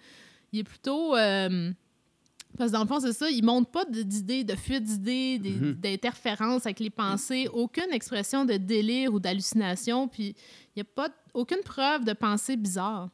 Il 0.51 0.59
est 0.59 0.63
plutôt... 0.63 1.15
euh, 1.15 1.71
parce 2.57 2.71
que 2.71 2.75
dans 2.75 2.81
le 2.81 2.87
fond, 2.87 2.99
c'est 2.99 3.13
ça, 3.13 3.29
il 3.29 3.41
ne 3.41 3.45
montre 3.45 3.69
pas 3.69 3.85
d'idées, 3.85 4.43
de 4.43 4.55
fuite 4.55 4.83
d'idées, 4.83 5.37
Mhm. 5.39 5.73
d'interférences 5.73 6.65
avec 6.65 6.79
les 6.79 6.89
pensées, 6.89 7.47
aucune 7.53 7.91
expression 7.91 8.43
de 8.43 8.53
délire 8.57 9.13
ou 9.13 9.19
d'hallucination, 9.19 10.07
puis 10.07 10.29
il 10.75 10.77
n'y 10.77 10.81
a 10.81 10.85
pas 10.85 11.09
aucune 11.35 11.61
preuve 11.63 12.05
de 12.05 12.13
pensée 12.13 12.55
bizarre. 12.57 13.09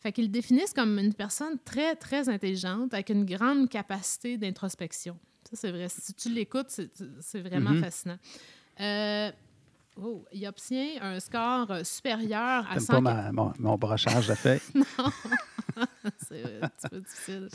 Fait 0.00 0.12
qu'ils 0.12 0.24
le 0.24 0.30
définissent 0.30 0.72
comme 0.72 0.98
une 0.98 1.12
personne 1.12 1.58
très, 1.62 1.94
très 1.94 2.30
intelligente, 2.30 2.94
avec 2.94 3.10
une 3.10 3.26
grande 3.26 3.68
capacité 3.68 4.38
d'introspection. 4.38 5.18
Ça, 5.50 5.56
c'est 5.56 5.70
vrai. 5.72 5.88
Si 5.90 6.14
tu 6.14 6.30
l'écoutes, 6.30 6.70
c'est 7.20 7.40
vraiment 7.40 7.70
Mhm. 7.72 7.80
fascinant. 7.80 8.18
Euh, 8.80 9.30
oh, 10.00 10.24
il 10.32 10.46
obtient 10.46 10.88
un 11.02 11.20
score 11.20 11.70
euh, 11.70 11.84
supérieur 11.84 12.66
à 12.68 12.74
T'aimes 12.74 12.80
100... 12.80 12.92
pas 12.94 13.00
ma- 13.00 13.32
mon, 13.32 13.52
mon 13.58 13.76
brochage 13.76 14.26
de 14.28 14.34
feuilles? 14.34 14.60
C'est 16.28 16.44
euh, 16.44 16.60
un 16.62 16.68
petit 16.68 16.88
peu 16.90 17.00
difficile. 17.00 17.48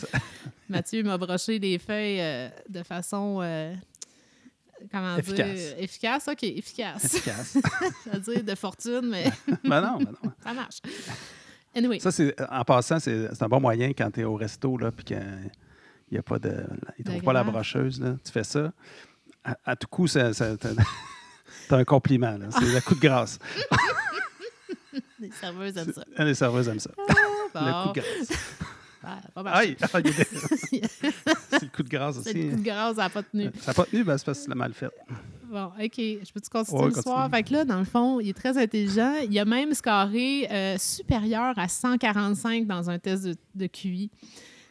Mathieu 0.69 1.03
m'a 1.03 1.17
broché 1.17 1.59
des 1.59 1.77
feuilles 1.79 2.21
euh, 2.21 2.49
de 2.69 2.83
façon... 2.83 3.39
euh, 3.41 3.73
comment 4.91 5.17
Efficace. 5.17 5.55
dire? 5.55 5.75
Efficace. 5.79 6.27
OK, 6.31 6.43
efficace. 6.43 7.05
Efficace. 7.05 7.57
Veux 8.13 8.19
dire 8.19 8.43
de 8.43 8.55
fortune, 8.55 9.09
mais 9.09 9.25
ben 9.63 9.81
non, 9.81 9.97
ben 9.97 10.13
non. 10.23 10.31
ça 10.43 10.53
marche. 10.53 10.79
Anyway. 11.75 11.99
Ça, 11.99 12.11
c'est, 12.11 12.35
en 12.51 12.63
passant, 12.63 12.99
c'est, 12.99 13.41
un 13.41 13.47
bon 13.47 13.59
moyen 13.59 13.89
quand 13.93 14.11
tu 14.11 14.21
es 14.21 14.23
au 14.23 14.35
resto, 14.35 14.77
là, 14.77 14.91
puis 14.91 15.05
qu'il 15.05 15.51
n'y 16.11 16.17
a 16.17 16.23
pas 16.23 16.37
de. 16.39 16.65
Ils 16.99 17.05
De 17.05 17.09
trouvent 17.11 17.23
pas 17.23 17.33
la 17.33 17.43
brocheuse, 17.43 17.99
là. 17.99 18.15
Tu 18.23 18.31
fais 18.31 18.43
ça. 18.43 18.71
À, 19.43 19.57
à 19.65 19.75
tout 19.75 19.87
coup, 19.87 20.07
ça, 20.07 20.33
ça- 20.33 20.55
t'as 21.67 21.77
un 21.77 21.83
compliment, 21.83 22.37
là. 22.37 22.47
C'est 22.51 22.65
le 22.65 22.81
coup 22.81 22.95
de 22.95 22.99
grâce. 22.99 23.39
Les 25.19 25.31
serveuses 25.31 25.77
aiment 25.77 25.93
ça. 25.93 26.03
Les 26.23 26.33
serveuses 26.33 26.67
aiment 26.67 26.79
ça. 26.79 26.91
Le 26.97 27.03
Bon. 27.53 27.83
coup 27.83 27.93
de 27.93 28.01
grâce. 28.01 28.29
Ah, 29.05 29.19
pas. 29.35 29.41
Aïe! 29.51 29.75
Ah, 29.81 29.87
c'est 29.91 30.01
le 31.61 31.67
coup 31.75 31.83
de 31.83 31.89
grâce 31.89 32.15
C'est 32.21 32.29
aussi. 32.29 32.43
le 32.43 32.51
coup 32.51 32.55
de 32.55 32.63
grâce, 32.63 32.95
ça 32.95 33.01
n'a 33.01 33.09
pas 33.09 33.21
tenu. 33.21 33.49
Ça 33.59 33.71
n'a 33.71 33.73
pas 33.73 33.83
tenu, 33.83 34.01
ben, 34.05 34.17
c'est 34.17 34.23
parce 34.25 34.39
que 34.39 34.43
tu 34.45 34.49
l'as 34.49 34.55
mal 34.55 34.73
fait. 34.73 34.87
Bon, 35.43 35.65
OK. 35.65 35.93
Je 35.97 36.31
peux-tu 36.31 36.49
continuer 36.49 36.81
Ouais, 36.83 36.87
l'histoire? 36.89 37.29
Fait 37.29 37.43
que 37.43 37.51
là, 37.51 37.65
dans 37.65 37.79
le 37.79 37.83
fond, 37.83 38.21
il 38.21 38.29
est 38.29 38.33
très 38.33 38.57
intelligent. 38.57 39.15
Il 39.29 39.37
a 39.37 39.43
même 39.43 39.73
scoré 39.73 40.47
euh, 40.49 40.77
supérieur 40.77 41.53
à 41.59 41.67
145 41.67 42.65
dans 42.65 42.89
un 42.89 42.97
test 42.97 43.25
de, 43.25 43.35
de 43.55 43.67
QI. 43.67 44.09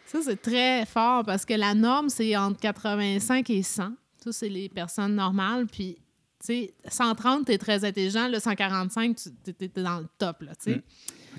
Ça, 0.07 0.21
c'est 0.25 0.41
très 0.41 0.87
fort 0.87 1.25
parce 1.25 1.45
que 1.45 1.53
la 1.53 1.75
norme, 1.75 2.09
c'est 2.09 2.35
entre 2.35 2.59
85 2.59 3.51
et 3.51 3.63
100. 3.63 3.93
Ça, 4.25 4.33
c'est 4.33 4.49
les 4.49 4.71
personnes 4.71 5.15
normales. 5.15 5.67
Puis, 5.71 5.99
sais, 6.47 6.75
130, 6.89 7.47
tu 7.47 7.53
es 7.53 7.59
très 7.59 7.85
intelligent. 7.85 8.29
Le 8.29 8.39
145, 8.39 9.17
tu 9.17 9.31
es, 9.61 9.69
dans 9.83 10.01
le 10.01 10.07
top, 10.19 10.43
là, 10.43 10.55
tu 10.55 10.73
sais. 10.73 10.77
Mm. 10.77 10.83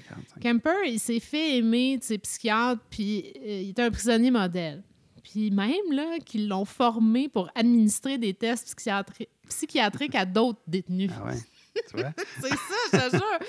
45. 0.10 0.40
Kemper, 0.42 0.88
il 0.88 1.00
s'est 1.00 1.20
fait 1.20 1.58
aimer 1.58 1.98
de 1.98 2.04
ses 2.04 2.18
psychiatres, 2.18 2.82
puis 2.90 3.32
euh, 3.38 3.62
il 3.64 3.70
était 3.70 3.84
un 3.84 3.92
prisonnier 3.92 4.32
modèle. 4.32 4.84
Puis 5.24 5.52
même 5.52 5.92
là, 5.92 6.18
qu'ils 6.26 6.48
l'ont 6.48 6.66
formé 6.66 7.30
pour 7.30 7.50
administrer 7.56 8.18
des 8.18 8.34
tests 8.34 8.68
psychiatri- 8.68 9.28
psychiatriques 9.48 10.16
à 10.16 10.26
d'autres 10.26 10.60
détenus. 10.68 11.12
Ah 11.18 11.26
ouais. 11.26 11.38
Tu 11.90 11.98
vois? 11.98 12.12
C'est 12.42 12.50
ça, 12.50 12.56
je 12.94 12.98
te 13.10 13.16
jure. 13.16 13.40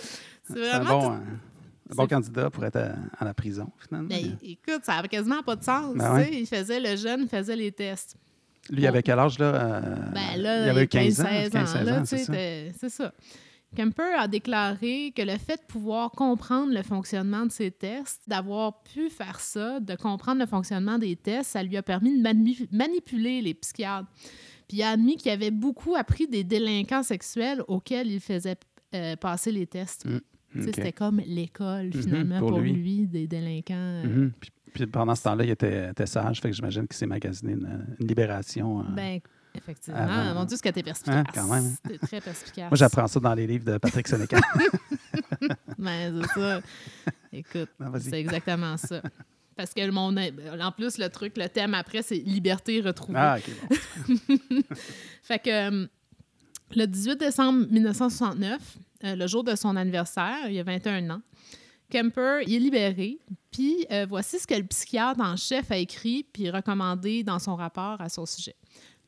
C'est 0.44 0.54
vraiment. 0.58 0.98
bon, 1.00 1.12
euh, 1.12 1.16
un 1.90 1.94
bon 1.94 2.06
candidat 2.06 2.48
pour 2.48 2.64
être 2.64 2.76
à, 2.76 2.94
à 3.18 3.24
la 3.24 3.34
prison, 3.34 3.70
finalement. 3.78 4.08
Ben, 4.08 4.38
écoute, 4.42 4.82
ça 4.84 4.94
avait 4.94 5.08
quasiment 5.08 5.42
pas 5.42 5.56
de 5.56 5.64
sens. 5.64 5.94
Ben 5.94 6.14
ouais. 6.14 6.30
Il 6.32 6.46
faisait 6.46 6.80
le 6.80 6.96
jeune, 6.96 7.28
faisait 7.28 7.56
les 7.56 7.70
tests. 7.72 8.16
Lui, 8.70 8.82
il 8.82 8.86
avait 8.86 9.02
quel 9.02 9.18
âge, 9.18 9.38
là? 9.38 9.54
euh, 9.54 9.94
Ben 10.14 10.40
là, 10.40 10.66
il 10.66 10.70
avait 10.70 10.86
15 10.86 11.20
ans. 11.20 11.24
16 11.24 11.50
15, 11.50 11.72
16 11.72 11.86
là, 11.86 12.00
ans, 12.00 12.04
c'est 12.04 12.88
ça. 12.88 13.12
Kemper 13.76 14.14
a 14.16 14.28
déclaré 14.28 15.12
que 15.16 15.22
le 15.22 15.36
fait 15.36 15.56
de 15.56 15.66
pouvoir 15.66 16.12
comprendre 16.12 16.72
le 16.72 16.82
fonctionnement 16.84 17.44
de 17.44 17.50
ses 17.50 17.72
tests, 17.72 18.22
d'avoir 18.28 18.82
pu 18.84 19.10
faire 19.10 19.40
ça, 19.40 19.80
de 19.80 19.96
comprendre 19.96 20.40
le 20.40 20.46
fonctionnement 20.46 20.96
des 20.96 21.16
tests, 21.16 21.50
ça 21.50 21.62
lui 21.64 21.76
a 21.76 21.82
permis 21.82 22.16
de 22.16 22.22
mani- 22.22 22.68
manipuler 22.70 23.42
les 23.42 23.52
psychiatres. 23.54 24.06
Puis 24.68 24.78
il 24.78 24.82
a 24.84 24.90
admis 24.90 25.16
qu'il 25.16 25.32
avait 25.32 25.50
beaucoup 25.50 25.96
appris 25.96 26.28
des 26.28 26.44
délinquants 26.44 27.02
sexuels 27.02 27.62
auxquels 27.66 28.06
il 28.10 28.20
faisait 28.20 28.56
euh, 28.94 29.16
passer 29.16 29.50
les 29.50 29.66
tests. 29.66 30.06
Mm, 30.06 30.16
OK. 30.56 30.62
C'était 30.72 30.92
comme 30.92 31.20
l'école, 31.26 31.86
Mhm, 31.86 31.92
finalement, 32.02 32.38
pour 32.38 32.50
pour, 32.50 32.60
lui. 32.60 32.72
lui. 32.72 33.06
des 33.08 33.26
délinquants. 33.26 33.74
euh. 33.76 34.28
Puis, 34.38 34.50
puis 34.74 34.86
pendant 34.86 35.14
ce 35.14 35.22
temps-là, 35.22 35.44
il 35.44 35.50
était, 35.50 35.90
était 35.90 36.04
sage, 36.06 36.40
fait 36.40 36.50
que 36.50 36.56
j'imagine 36.56 36.86
qu'il 36.86 36.96
s'est 36.96 37.06
magasiné 37.06 37.52
une, 37.52 37.86
une 37.98 38.06
libération. 38.06 38.80
euh. 38.80 38.84
Ben, 38.90 39.20
effectivement. 39.54 40.00
Avant. 40.00 40.34
Mon 40.34 40.44
Dieu, 40.44 40.56
ce 40.56 40.62
que 40.62 40.68
t'es 40.68 40.82
perspicace. 40.82 41.14
Hein, 41.16 41.24
quand 41.32 41.46
même. 41.46 41.74
T'es 41.88 41.98
très 41.98 42.20
perspicace. 42.20 42.70
Moi, 42.70 42.76
j'apprends 42.76 43.06
ça 43.06 43.20
dans 43.20 43.34
les 43.34 43.46
livres 43.46 43.64
de 43.64 43.78
Patrick 43.78 44.06
Sénécal. 44.08 44.42
Ben, 45.78 46.22
c'est 46.22 46.40
ça. 46.40 46.60
Écoute, 47.32 47.68
vas-y. 47.78 48.02
c'est 48.02 48.20
exactement 48.20 48.76
ça. 48.76 49.02
Parce 49.56 49.72
que 49.74 49.88
mon, 49.90 50.16
en 50.16 50.72
plus, 50.72 50.98
le 50.98 51.08
truc, 51.08 51.36
le 51.36 51.48
thème 51.48 51.74
après, 51.74 52.02
c'est 52.02 52.16
liberté 52.16 52.80
retrouvée. 52.80 53.18
ah, 53.18 53.36
OK, 53.38 53.50
bon. 54.08 54.62
Fait 55.22 55.38
que 55.38 55.50
euh, 55.82 55.86
le 56.74 56.86
18 56.86 57.18
décembre 57.20 57.66
1969, 57.70 58.60
euh, 59.04 59.16
le 59.16 59.26
jour 59.26 59.44
de 59.44 59.54
son 59.54 59.76
anniversaire, 59.76 60.46
il 60.48 60.54
y 60.54 60.60
a 60.60 60.64
21 60.64 61.10
ans, 61.10 61.20
Kemper 61.90 62.40
il 62.46 62.54
est 62.54 62.58
libéré, 62.58 63.18
Puis 63.54 63.86
euh, 63.92 64.04
voici 64.08 64.40
ce 64.40 64.46
que 64.48 64.54
le 64.54 64.64
psychiatre 64.64 65.20
en 65.20 65.36
chef 65.36 65.70
a 65.70 65.76
écrit 65.76 66.26
puis 66.32 66.50
recommandé 66.50 67.22
dans 67.22 67.38
son 67.38 67.54
rapport 67.54 68.00
à 68.00 68.08
son 68.08 68.26
sujet. 68.26 68.56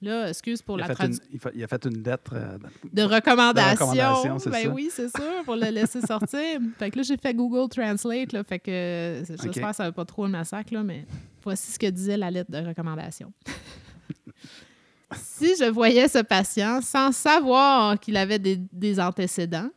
Là, 0.02 0.28
excuse 0.28 0.62
pour 0.62 0.76
Il 0.78 0.82
la 0.87 0.94
traduction. 0.94 1.24
il 1.54 1.64
a 1.64 1.66
fait 1.66 1.85
une 1.87 2.02
lettre. 2.02 2.32
euh, 2.35 2.59
De 2.92 3.02
recommandation. 3.02 3.87
De 3.87 3.90
recommandation, 3.98 4.38
c'est 4.38 4.50
ben 4.50 4.62
ça. 4.64 4.68
oui, 4.68 4.88
c'est 4.92 5.09
sûr, 5.09 5.42
pour 5.44 5.56
le 5.56 5.68
laisser 5.70 6.00
sortir. 6.06 6.61
fait 6.78 6.90
que 6.90 6.96
là, 6.98 7.02
j'ai 7.02 7.16
fait 7.16 7.35
Google 7.35 7.68
Translate, 7.70 8.32
là, 8.32 8.44
fait 8.44 8.59
que 8.61 8.70
euh, 8.70 9.24
j'espère 9.24 9.46
OK. 9.64 9.70
que 9.70 9.76
ça 9.76 9.85
va 9.85 9.92
pas 9.92 10.04
trop 10.04 10.26
le 10.26 10.30
massacre, 10.32 10.72
là, 10.74 10.82
mais 10.85 11.06
voici 11.42 11.72
ce 11.72 11.78
que 11.78 11.87
disait 11.90 12.16
la 12.18 12.30
lettre 12.30 12.50
de 12.52 12.59
recommandation. 12.59 13.32
si 15.16 15.54
je 15.59 15.64
voyais 15.70 16.09
ce 16.09 16.18
patient 16.18 16.80
sans 16.82 17.11
savoir 17.12 17.98
qu'il 17.98 18.16
avait 18.16 18.38
des, 18.38 18.56
des 18.72 19.00
antécédents, 19.00 19.70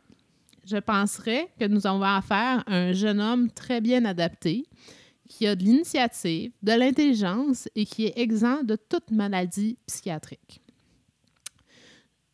je 0.64 0.76
penserais 0.76 1.52
que 1.58 1.66
nous 1.66 1.86
avons 1.86 2.02
affaire 2.02 2.62
à 2.66 2.74
un 2.74 2.92
jeune 2.92 3.20
homme 3.20 3.50
très 3.50 3.80
bien 3.80 4.04
adapté, 4.04 4.66
qui 5.28 5.46
a 5.46 5.54
de 5.54 5.62
l'initiative, 5.62 6.52
de 6.62 6.72
l'intelligence 6.72 7.68
et 7.76 7.86
qui 7.86 8.06
est 8.06 8.18
exempt 8.18 8.64
de 8.64 8.76
toute 8.76 9.10
maladie 9.12 9.78
psychiatrique. 9.86 10.60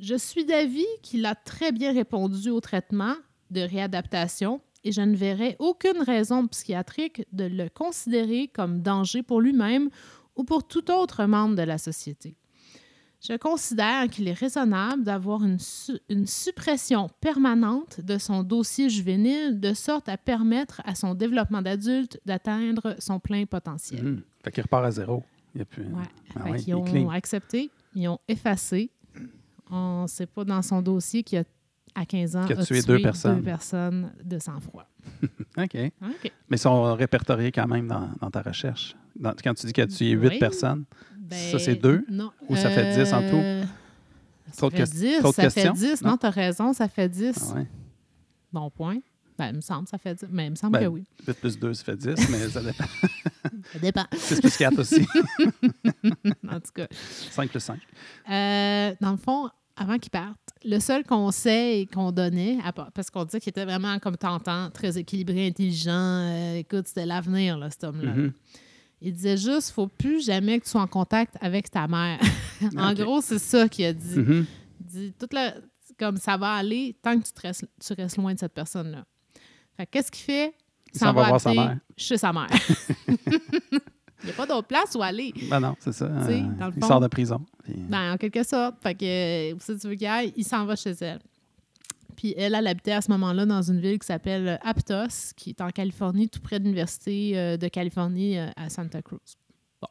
Je 0.00 0.14
suis 0.14 0.44
d'avis 0.44 0.86
qu'il 1.02 1.26
a 1.26 1.34
très 1.34 1.72
bien 1.72 1.92
répondu 1.92 2.50
au 2.50 2.60
traitement 2.60 3.14
de 3.50 3.60
réadaptation 3.60 4.60
et 4.84 4.92
je 4.92 5.00
ne 5.00 5.16
verrais 5.16 5.56
aucune 5.58 6.02
raison 6.02 6.46
psychiatrique 6.48 7.26
de 7.32 7.44
le 7.44 7.68
considérer 7.68 8.48
comme 8.48 8.82
danger 8.82 9.22
pour 9.22 9.40
lui-même 9.40 9.90
ou 10.36 10.44
pour 10.44 10.66
tout 10.66 10.90
autre 10.90 11.24
membre 11.24 11.56
de 11.56 11.62
la 11.62 11.78
société. 11.78 12.36
Je 13.20 13.36
considère 13.36 14.08
qu'il 14.08 14.28
est 14.28 14.32
raisonnable 14.38 15.02
d'avoir 15.02 15.42
une, 15.42 15.58
su- 15.58 15.98
une 16.08 16.26
suppression 16.26 17.08
permanente 17.20 18.00
de 18.00 18.18
son 18.18 18.42
dossier 18.42 18.88
juvénile 18.88 19.58
de 19.58 19.72
sorte 19.74 20.08
à 20.08 20.16
permettre 20.16 20.80
à 20.84 20.94
son 20.94 21.14
développement 21.14 21.62
d'adulte 21.62 22.20
d'atteindre 22.26 22.94
son 22.98 23.18
plein 23.18 23.44
potentiel. 23.46 24.04
Mhm. 24.04 24.22
Fait 24.44 24.52
qu'il 24.52 24.62
repart 24.62 24.84
à 24.84 24.90
zéro. 24.90 25.24
Il 25.54 25.58
y 25.58 25.62
a 25.62 25.64
plus. 25.64 25.84
Ouais. 25.84 26.02
Ah 26.36 26.42
Fait 26.44 26.50
oui, 26.50 26.56
qu'ils 26.58 26.68
il 26.68 26.96
est 26.96 27.04
ont 27.04 27.10
accepté, 27.10 27.70
ils 27.94 28.06
ont 28.08 28.18
effacé. 28.28 28.90
On 29.70 30.02
ne 30.02 30.06
sait 30.06 30.26
pas 30.26 30.44
dans 30.44 30.62
son 30.62 30.80
dossier 30.82 31.22
qu'il 31.22 31.38
a, 31.38 31.44
à 31.94 32.04
15 32.04 32.36
ans, 32.36 32.46
Qu'il 32.46 32.56
a 32.56 32.60
a 32.60 32.64
tué 32.64 32.82
deux 32.82 33.00
personnes. 33.00 33.36
deux 33.38 33.42
personnes 33.42 34.12
de 34.22 34.38
sang-froid. 34.38 34.86
OK. 35.58 35.74
OK. 36.02 36.32
Mais 36.50 36.56
ils 36.56 36.58
sont 36.58 36.94
répertoriés 36.94 37.50
quand 37.50 37.66
même 37.66 37.88
dans, 37.88 38.10
dans 38.20 38.30
ta 38.30 38.42
recherche. 38.42 38.94
Dans- 39.18 39.32
quand 39.42 39.54
tu 39.54 39.66
dis 39.66 39.72
qu'il 39.72 39.82
a 39.84 39.86
tué 39.86 40.10
huit 40.10 40.28
Oui. 40.28 40.38
personnes, 40.38 40.84
Ben, 41.28 41.50
Ça, 41.52 41.58
c'est 41.58 41.74
deux? 41.76 42.04
Non. 42.10 42.30
Ou 42.48 42.56
ça 42.56 42.70
fait 42.70 42.94
10 42.94 43.12
en 43.12 43.20
tout? 43.28 43.36
Euh, 43.36 43.64
Ça 44.52 44.70
fait 44.70 44.84
ques- 44.84 44.90
10, 44.90 45.18
trop 45.20 45.30
de 45.30 45.34
ça 45.34 45.42
questions? 45.42 45.74
fait 45.74 45.80
10. 45.88 46.02
Non? 46.02 46.10
Non, 46.10 46.16
tu 46.16 46.26
as 46.26 46.30
raison, 46.30 46.72
ça 46.72 46.88
fait 46.88 47.08
10. 47.08 47.36
ah 47.52 47.54
ouais. 47.58 47.66
Bon 48.52 48.70
point. 48.70 48.98
Ben, 49.38 49.48
il 49.50 49.56
me 49.56 49.60
semble, 49.60 49.86
ça 49.86 49.98
fait 49.98 50.14
10. 50.14 50.26
Mais 50.30 50.46
il 50.46 50.50
me 50.50 50.54
semble 50.56 50.78
Ben, 50.78 50.84
que 50.84 50.86
oui. 50.88 51.04
8 51.26 51.34
plus 51.34 51.58
2, 51.58 51.74
ça 51.74 51.84
fait 51.84 51.96
10, 51.96 52.28
mais 52.30 52.48
ça 52.48 52.62
dépend. 52.62 52.84
Ça 53.72 53.78
dépend. 53.80 54.04
6 54.16 54.40
plus 54.40 54.56
4 54.56 54.78
aussi. 54.78 55.06
en 56.48 56.60
tout 56.60 56.72
cas. 56.74 56.86
5 57.30 57.50
plus 57.50 57.60
5. 57.60 57.78
Euh, 58.30 58.94
dans 59.00 59.10
le 59.10 59.16
fond, 59.16 59.48
avant 59.76 59.98
qu'il 59.98 60.10
parte, 60.10 60.38
le 60.64 60.78
seul 60.78 61.04
conseil 61.04 61.86
qu'on 61.88 62.12
donnait, 62.12 62.58
parce 62.94 63.10
qu'on 63.10 63.24
disait 63.24 63.40
qu'il 63.40 63.50
était 63.50 63.64
vraiment, 63.64 63.98
comme 63.98 64.16
t'entends, 64.16 64.70
très 64.70 64.96
équilibré, 64.98 65.48
intelligent, 65.48 65.90
euh, 65.92 66.56
écoute, 66.56 66.86
c'était 66.86 67.06
l'avenir, 67.06 67.58
là, 67.58 67.70
cet 67.70 67.84
homme-là. 67.84 68.12
Mhm. 68.14 68.32
Il 69.06 69.12
disait 69.12 69.36
juste, 69.36 69.70
faut 69.70 69.86
plus 69.86 70.24
jamais 70.26 70.58
que 70.58 70.64
tu 70.64 70.70
sois 70.70 70.80
en 70.82 70.86
contact 70.88 71.36
avec 71.40 71.70
ta 71.70 71.86
mère. 71.86 72.18
en 72.76 72.92
gros, 72.92 73.20
c'est 73.20 73.38
ça 73.38 73.68
qu'il 73.68 73.84
a 73.84 73.92
dit. 73.92 74.18
Mhm. 74.18 74.46
Il 74.80 74.86
dit, 74.86 75.12
toute 75.18 75.32
la- 75.32 75.54
comme 75.98 76.16
ça 76.16 76.36
va 76.36 76.54
aller 76.54 76.96
tant 77.02 77.16
que 77.18 77.24
tu, 77.24 77.32
te 77.32 77.40
restes, 77.42 77.66
tu 77.80 77.92
restes 77.92 78.16
loin 78.16 78.34
de 78.34 78.38
cette 78.40 78.52
personne-là. 78.52 79.04
Fait 79.76 79.86
que 79.86 79.90
qu'est-ce 79.92 80.10
qu'il 80.10 80.24
fait? 80.24 80.54
Il 80.92 80.98
s'en 80.98 81.12
va 81.12 81.28
voir 81.28 81.40
sa 81.40 81.54
mère. 81.54 81.78
Chez 81.96 82.16
sa 82.18 82.32
mère. 82.32 82.48
Il 84.22 84.26
n'y 84.26 84.30
a 84.32 84.34
pas 84.34 84.46
d'autre 84.46 84.66
place 84.66 84.94
où 84.96 85.02
aller. 85.02 85.32
Ben 85.50 85.60
non, 85.60 85.76
c'est 85.78 85.92
ça. 85.92 86.06
euh, 86.06 86.26
il 86.74 86.80
fond. 86.80 86.88
sort 86.88 87.00
de 87.00 87.06
prison. 87.06 87.44
puis- 87.62 87.74
Ben, 87.76 88.14
en 88.14 88.16
quelque 88.16 88.42
sorte. 88.42 88.76
Fait 88.82 88.94
que, 88.94 89.04
euh, 89.52 89.56
si 89.60 89.78
tu 89.78 89.86
veux 89.88 89.94
qu'il 89.94 90.06
aille, 90.06 90.32
il 90.36 90.44
s'en 90.44 90.64
va 90.64 90.74
chez 90.74 90.94
elle. 91.00 91.20
Puis 92.16 92.34
elle, 92.36 92.54
elle 92.54 92.66
habitait 92.66 92.92
à 92.92 93.00
ce 93.02 93.10
moment-là 93.12 93.44
dans 93.46 93.62
une 93.62 93.80
ville 93.80 93.98
qui 93.98 94.06
s'appelle 94.06 94.58
Aptos, 94.62 95.32
qui 95.36 95.50
est 95.50 95.60
en 95.60 95.70
Californie, 95.70 96.28
tout 96.28 96.40
près 96.40 96.58
de 96.58 96.64
l'Université 96.64 97.38
euh, 97.38 97.56
de 97.56 97.68
Californie 97.68 98.38
euh, 98.38 98.48
à 98.56 98.68
Santa 98.70 99.02
Cruz. 99.02 99.18
Bon. 99.80 99.88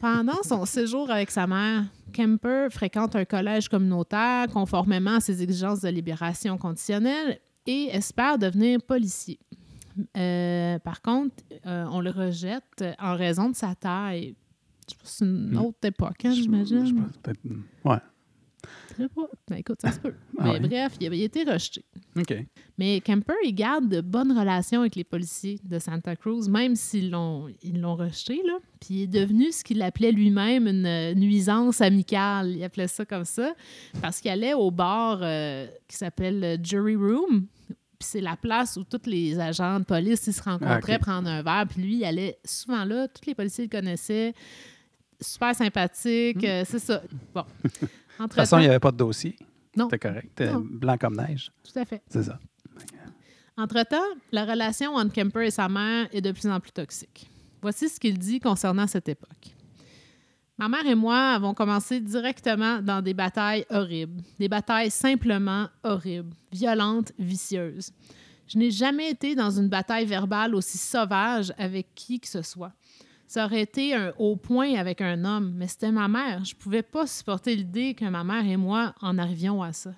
Pendant 0.00 0.42
son 0.42 0.64
séjour 0.66 1.10
avec 1.10 1.30
sa 1.30 1.46
mère, 1.46 1.84
Kemper 2.12 2.68
fréquente 2.70 3.14
un 3.16 3.24
collège 3.24 3.68
communautaire 3.68 4.46
conformément 4.52 5.16
à 5.16 5.20
ses 5.20 5.42
exigences 5.42 5.80
de 5.80 5.88
libération 5.88 6.58
conditionnelle 6.58 7.38
et 7.66 7.88
espère 7.92 8.38
devenir 8.38 8.80
policier. 8.82 9.38
Euh, 10.16 10.78
par 10.78 11.02
contre, 11.02 11.34
euh, 11.66 11.84
on 11.90 12.00
le 12.00 12.10
rejette 12.10 12.84
en 12.98 13.14
raison 13.16 13.50
de 13.50 13.54
sa 13.56 13.74
taille. 13.74 14.34
C'est 15.04 15.24
une 15.24 15.50
Hmm. 15.52 15.58
autre 15.58 15.78
époque, 15.84 16.24
hein, 16.24 16.32
j'imagine. 16.32 17.06
hmm. 17.44 17.62
Ouais. 17.84 17.98
Pas. 19.08 19.28
Ben, 19.48 19.56
écoute, 19.56 19.78
ça 19.80 19.92
se 19.92 19.98
peut. 20.00 20.14
Ah 20.38 20.44
Mais 20.44 20.50
ouais. 20.52 20.60
bref, 20.60 20.96
il 21.00 21.08
a, 21.08 21.14
il 21.14 21.22
a 21.22 21.24
été 21.24 21.44
rejeté. 21.44 21.84
OK. 22.18 22.34
Mais 22.78 23.00
Kemper, 23.00 23.34
il 23.44 23.54
garde 23.54 23.88
de 23.88 24.00
bonnes 24.00 24.36
relations 24.36 24.80
avec 24.80 24.96
les 24.96 25.04
policiers 25.04 25.58
de 25.64 25.78
Santa 25.78 26.16
Cruz, 26.16 26.48
même 26.48 26.74
s'ils 26.76 27.10
l'ont 27.10 27.48
ils 27.62 27.80
l'ont 27.80 27.96
rejeté. 27.96 28.40
Là. 28.46 28.58
Puis 28.80 28.94
il 28.94 29.02
est 29.02 29.06
devenu 29.06 29.52
ce 29.52 29.62
qu'il 29.64 29.80
appelait 29.82 30.12
lui-même 30.12 30.66
une 30.66 30.86
euh, 30.86 31.14
nuisance 31.14 31.80
amicale. 31.80 32.50
Il 32.56 32.64
appelait 32.64 32.88
ça 32.88 33.04
comme 33.04 33.24
ça. 33.24 33.54
Parce 34.00 34.20
qu'il 34.20 34.30
allait 34.30 34.54
au 34.54 34.70
bar 34.70 35.20
euh, 35.22 35.66
qui 35.88 35.96
s'appelle 35.96 36.40
le 36.40 36.56
Jury 36.62 36.96
Room. 36.96 37.46
Puis 37.98 38.08
c'est 38.08 38.20
la 38.22 38.34
place 38.36 38.78
où 38.78 38.84
tous 38.84 39.06
les 39.10 39.38
agents 39.38 39.78
de 39.78 39.84
police 39.84 40.26
ils 40.26 40.32
se 40.32 40.42
rencontraient 40.42 40.94
Ah, 40.94 40.98
prendre 40.98 41.28
un 41.28 41.42
verre. 41.42 41.66
Puis 41.68 41.82
lui, 41.82 41.96
il 41.96 42.04
allait 42.04 42.38
souvent 42.46 42.84
là. 42.86 43.06
Tous 43.08 43.26
les 43.26 43.34
policiers 43.34 43.64
le 43.64 43.70
connaissaient. 43.70 44.32
Super 45.20 45.54
sympathique. 45.54 46.42
euh, 46.42 46.64
c'est 46.66 46.78
ça. 46.78 47.02
Bon. 47.34 47.44
De 48.24 48.30
toute 48.30 48.34
façon, 48.34 48.58
il 48.58 48.62
n'y 48.62 48.66
avait 48.68 48.78
pas 48.80 48.92
de 48.92 48.96
dossier. 48.96 49.36
Non. 49.76 49.84
C'était 49.90 49.98
correct. 50.08 50.28
C'était 50.36 50.52
Non. 50.52 50.60
blanc 50.68 50.96
comme 50.98 51.16
neige. 51.16 51.50
Tout 51.62 51.78
à 51.78 51.84
fait. 51.84 52.02
C'est 52.08 52.24
ça. 52.24 52.38
Entre-temps, 53.56 53.96
la 54.32 54.44
relation 54.44 54.94
entre 54.94 55.12
Kemper 55.12 55.46
et 55.46 55.50
sa 55.50 55.68
mère 55.68 56.08
est 56.12 56.20
de 56.20 56.32
plus 56.32 56.46
en 56.48 56.58
plus 56.60 56.72
toxique. 56.72 57.28
Voici 57.60 57.88
ce 57.88 58.00
qu'il 58.00 58.18
dit 58.18 58.40
concernant 58.40 58.86
cette 58.86 59.08
époque. 59.08 59.54
Ma 60.56 60.68
mère 60.68 60.86
et 60.86 60.94
moi 60.94 61.30
avons 61.32 61.54
commencé 61.54 62.00
directement 62.00 62.80
dans 62.82 63.02
des 63.02 63.14
batailles 63.14 63.64
horribles, 63.70 64.22
des 64.38 64.48
batailles 64.48 64.90
simplement 64.90 65.68
horribles, 65.84 66.34
violentes, 66.52 67.12
vicieuses. 67.18 67.90
Je 68.46 68.58
n'ai 68.58 68.70
jamais 68.70 69.10
été 69.10 69.34
dans 69.34 69.50
une 69.50 69.68
bataille 69.68 70.06
verbale 70.06 70.54
aussi 70.54 70.76
sauvage 70.76 71.52
avec 71.56 71.94
qui 71.94 72.18
que 72.20 72.28
ce 72.28 72.42
soit. 72.42 72.72
Ça 73.30 73.44
aurait 73.44 73.60
été 73.60 73.94
un 73.94 74.12
haut 74.18 74.34
point 74.34 74.74
avec 74.74 75.00
un 75.00 75.24
homme, 75.24 75.52
mais 75.54 75.68
c'était 75.68 75.92
ma 75.92 76.08
mère. 76.08 76.44
Je 76.44 76.52
ne 76.52 76.58
pouvais 76.58 76.82
pas 76.82 77.06
supporter 77.06 77.54
l'idée 77.54 77.94
que 77.94 78.04
ma 78.06 78.24
mère 78.24 78.44
et 78.44 78.56
moi 78.56 78.92
en 79.00 79.18
arrivions 79.18 79.62
à 79.62 79.72
ça. 79.72 79.94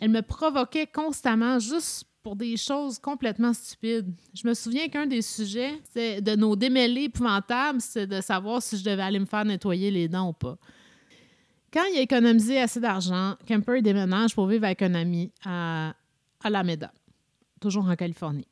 Elle 0.00 0.10
me 0.10 0.20
provoquait 0.20 0.88
constamment 0.88 1.60
juste 1.60 2.08
pour 2.24 2.34
des 2.34 2.56
choses 2.56 2.98
complètement 2.98 3.52
stupides. 3.52 4.12
Je 4.34 4.48
me 4.48 4.54
souviens 4.54 4.88
qu'un 4.88 5.06
des 5.06 5.22
sujets 5.22 5.80
de 5.94 6.34
nos 6.34 6.56
démêlés 6.56 7.04
épouvantables, 7.04 7.80
c'est 7.80 8.08
de 8.08 8.20
savoir 8.20 8.60
si 8.60 8.78
je 8.78 8.82
devais 8.82 9.02
aller 9.02 9.20
me 9.20 9.26
faire 9.26 9.44
nettoyer 9.44 9.92
les 9.92 10.08
dents 10.08 10.30
ou 10.30 10.32
pas. 10.32 10.58
Quand 11.72 11.84
il 11.92 11.98
a 11.98 12.00
économisé 12.00 12.60
assez 12.60 12.80
d'argent, 12.80 13.36
Kemper 13.46 13.80
déménage 13.80 14.34
pour 14.34 14.48
vivre 14.48 14.64
avec 14.64 14.82
un 14.82 14.96
ami 14.96 15.30
à 15.44 15.94
Alameda, 16.42 16.92
toujours 17.60 17.88
en 17.88 17.94
Californie. 17.94 18.48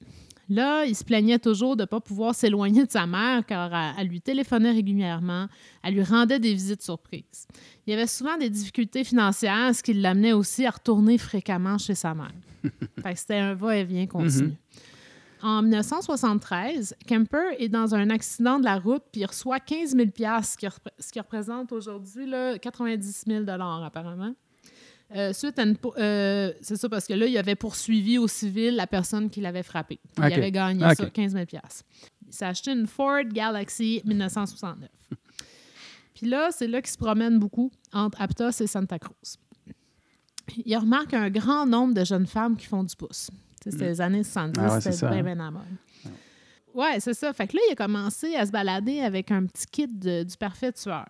Là, 0.53 0.85
il 0.85 0.95
se 0.95 1.03
plaignait 1.03 1.39
toujours 1.39 1.77
de 1.77 1.83
ne 1.83 1.87
pas 1.87 2.01
pouvoir 2.01 2.35
s'éloigner 2.35 2.85
de 2.85 2.91
sa 2.91 3.07
mère 3.07 3.47
car 3.47 3.75
elle, 3.75 3.95
elle 3.99 4.09
lui 4.09 4.21
téléphonait 4.21 4.73
régulièrement, 4.73 5.49
elle 5.83 5.95
lui 5.95 6.03
rendait 6.03 6.39
des 6.39 6.53
visites 6.53 6.83
surprises. 6.83 7.47
Il 7.87 7.91
y 7.91 7.95
avait 7.95 8.07
souvent 8.07 8.37
des 8.37 8.51
difficultés 8.51 9.03
financières, 9.03 9.75
ce 9.75 9.83
qui 9.83 9.95
l'amenait 9.95 10.35
aussi 10.35 10.67
à 10.67 10.71
retourner 10.71 11.17
fréquemment 11.17 11.79
chez 11.79 11.95
sa 11.95 12.13
mère. 12.13 12.35
C'était 13.17 13.39
un 13.39 13.55
va-et-vient 13.55 14.07
continu. 14.07 14.53
En 15.43 15.63
1973, 15.63 16.97
Kemper 17.07 17.57
est 17.59 17.71
dans 17.71 17.95
un 17.95 18.11
accident 18.11 18.59
de 18.59 18.65
la 18.65 18.79
route 18.79 19.03
puis 19.11 19.23
il 19.23 19.27
reçoit 19.27 19.59
15 19.59 19.97
000 19.97 20.09
ce 20.43 20.57
qui, 20.59 20.67
ce 20.99 21.13
qui 21.13 21.19
représente 21.19 21.73
aujourd'hui 21.73 22.27
là, 22.27 22.59
90 22.59 23.25
000 23.27 23.45
apparemment. 23.49 24.35
Euh, 25.15 25.33
suite 25.33 25.59
à 25.59 25.63
une 25.65 25.77
pour- 25.77 25.95
euh, 25.99 26.53
c'est 26.63 26.77
ça 26.77 26.89
parce 26.89 27.07
que 27.07 27.13
là, 27.13 27.27
il 27.27 27.37
avait 27.37 27.55
poursuivi 27.55 28.17
au 28.19 28.27
civil 28.29 28.75
la 28.77 28.87
personne 28.87 29.29
qui 29.31 29.41
l'avait 29.41 29.63
frappé. 29.63 30.01
Il 30.19 30.23
avait 30.25 30.51
gagné 30.51 30.85
Ok. 30.87 30.95
ça, 30.97 31.11
15 31.11 31.33
000 31.33 31.45
Il 32.27 32.33
s'est 32.33 32.45
acheté 32.47 32.73
une 32.73 32.87
Ford 32.87 33.23
Galaxy 33.31 34.01
1969. 34.05 34.89
Puis 36.15 36.27
là, 36.29 36.49
c'est 36.51 36.67
là 36.67 36.81
qu'il 36.81 36.91
se 36.91 36.97
promène 36.99 37.39
beaucoup 37.39 37.71
entre 37.93 38.21
Aptos 38.23 38.51
et 38.63 38.67
Santa 38.67 38.99
Cruz. 38.99 39.37
Il 40.65 40.77
remarque 40.77 41.15
un 41.15 41.31
grand 41.31 41.67
nombre 41.67 41.95
de 41.95 42.05
jeunes 42.05 42.27
femmes 42.27 42.57
qui 42.57 42.67
font 42.67 42.85
du 42.85 42.95
pouce. 42.97 43.31
C'était 43.63 43.89
les 43.89 44.01
années 44.01 44.25
70, 44.25 44.59
Ah 44.61 44.63
ouais, 44.65 44.81
c'est 44.81 44.93
c'était 44.93 44.97
ça, 44.97 45.09
bien, 45.11 45.19
hein. 45.21 45.35
bien 45.35 45.41
à 45.47 45.51
mode. 45.51 45.63
Ouais, 46.75 47.01
c'est 47.01 47.15
ça. 47.15 47.33
Fait 47.33 47.47
que 47.47 47.57
là, 47.57 47.63
il 47.69 47.73
a 47.73 47.77
commencé 47.77 48.35
à 48.35 48.47
se 48.47 48.51
balader 48.51 49.01
avec 49.01 49.31
un 49.31 49.45
petit 49.47 49.67
kit 49.71 49.87
de- 49.89 50.23
du 50.25 50.37
parfait 50.37 50.73
tueur. 50.73 51.07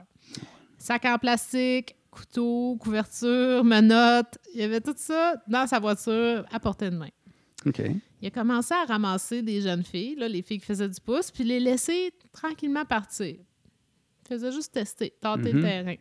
Sac 0.77 1.05
en 1.05 1.19
plastique, 1.19 1.95
couteau, 2.13 2.77
couverture, 2.79 3.65
menottes. 3.65 4.39
Il 4.55 4.61
y 4.61 4.63
avait 4.63 4.81
tout 4.81 4.95
ça 4.97 5.43
dans 5.49 5.67
sa 5.67 5.81
voiture 5.81 6.45
à 6.53 6.61
portée 6.61 6.91
de 6.91 6.97
main. 6.97 7.09
OK. 7.67 7.83
Il 8.21 8.29
a 8.29 8.31
commencé 8.31 8.73
à 8.75 8.85
ramasser 8.85 9.43
des 9.43 9.61
jeunes 9.61 9.83
filles, 9.85 10.15
là, 10.17 10.29
les 10.29 10.43
filles 10.43 10.61
qui 10.61 10.67
faisaient 10.67 10.89
du 10.89 11.01
pouce, 11.01 11.31
puis 11.33 11.43
les 11.43 11.59
laisser 11.59 12.13
tranquillement 12.33 12.85
partir. 12.85 13.35
Il 13.37 14.29
faisait 14.29 14.53
juste 14.53 14.73
tester, 14.73 15.13
tenter 15.21 15.53
Mhm. 15.53 15.57
le 15.57 15.63
terrain. 15.63 15.95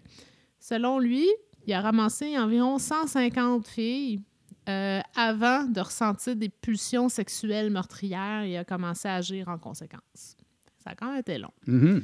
Selon 0.60 1.00
lui, 1.00 1.28
il 1.65 1.74
a 1.74 1.82
ramassé 1.82 2.38
environ 2.38 2.78
150 2.78 3.67
filles 3.67 4.21
euh, 4.69 5.00
avant 5.15 5.63
de 5.63 5.80
ressentir 5.82 6.36
des 6.36 6.50
pulsions 6.50 7.10
sexuelles 7.10 7.71
meurtrières 7.71 8.43
et 8.43 8.58
a 8.58 8.63
commencé 8.63 9.08
à 9.08 9.15
agir 9.15 9.47
en 9.47 9.58
conséquence. 9.58 10.36
Ça 10.84 10.91
a 10.91 10.95
quand 10.95 11.10
même 11.10 11.19
été 11.19 11.38
long. 11.39 11.52
Mhm. 11.65 12.04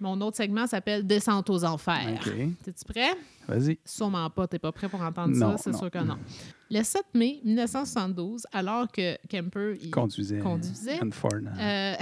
Mon 0.00 0.18
autre 0.22 0.38
segment 0.38 0.66
s'appelle 0.66 1.06
Descente 1.06 1.50
aux 1.50 1.62
enfers. 1.62 2.14
OK. 2.14 2.32
T'es-tu 2.64 2.84
prêt? 2.86 3.10
Vas-y. 3.46 3.78
Sûrement 3.84 4.30
pas. 4.30 4.48
T'es 4.48 4.58
pas 4.58 4.72
prêt 4.72 4.88
pour 4.88 5.00
entendre 5.02 5.36
Non, 5.36 5.58
ça? 5.58 5.64
C'est 5.64 5.76
sûr 5.76 5.90
que 5.90 5.98
non. 5.98 6.18
Le 6.70 6.82
7 6.82 7.02
mai 7.14 7.40
1972, 7.44 8.46
alors 8.52 8.90
que 8.90 9.16
Kemper 9.28 9.76
il, 9.80 9.90
Conduisait. 9.90 10.40
Ford. 11.12 11.30
euh, 11.58 11.94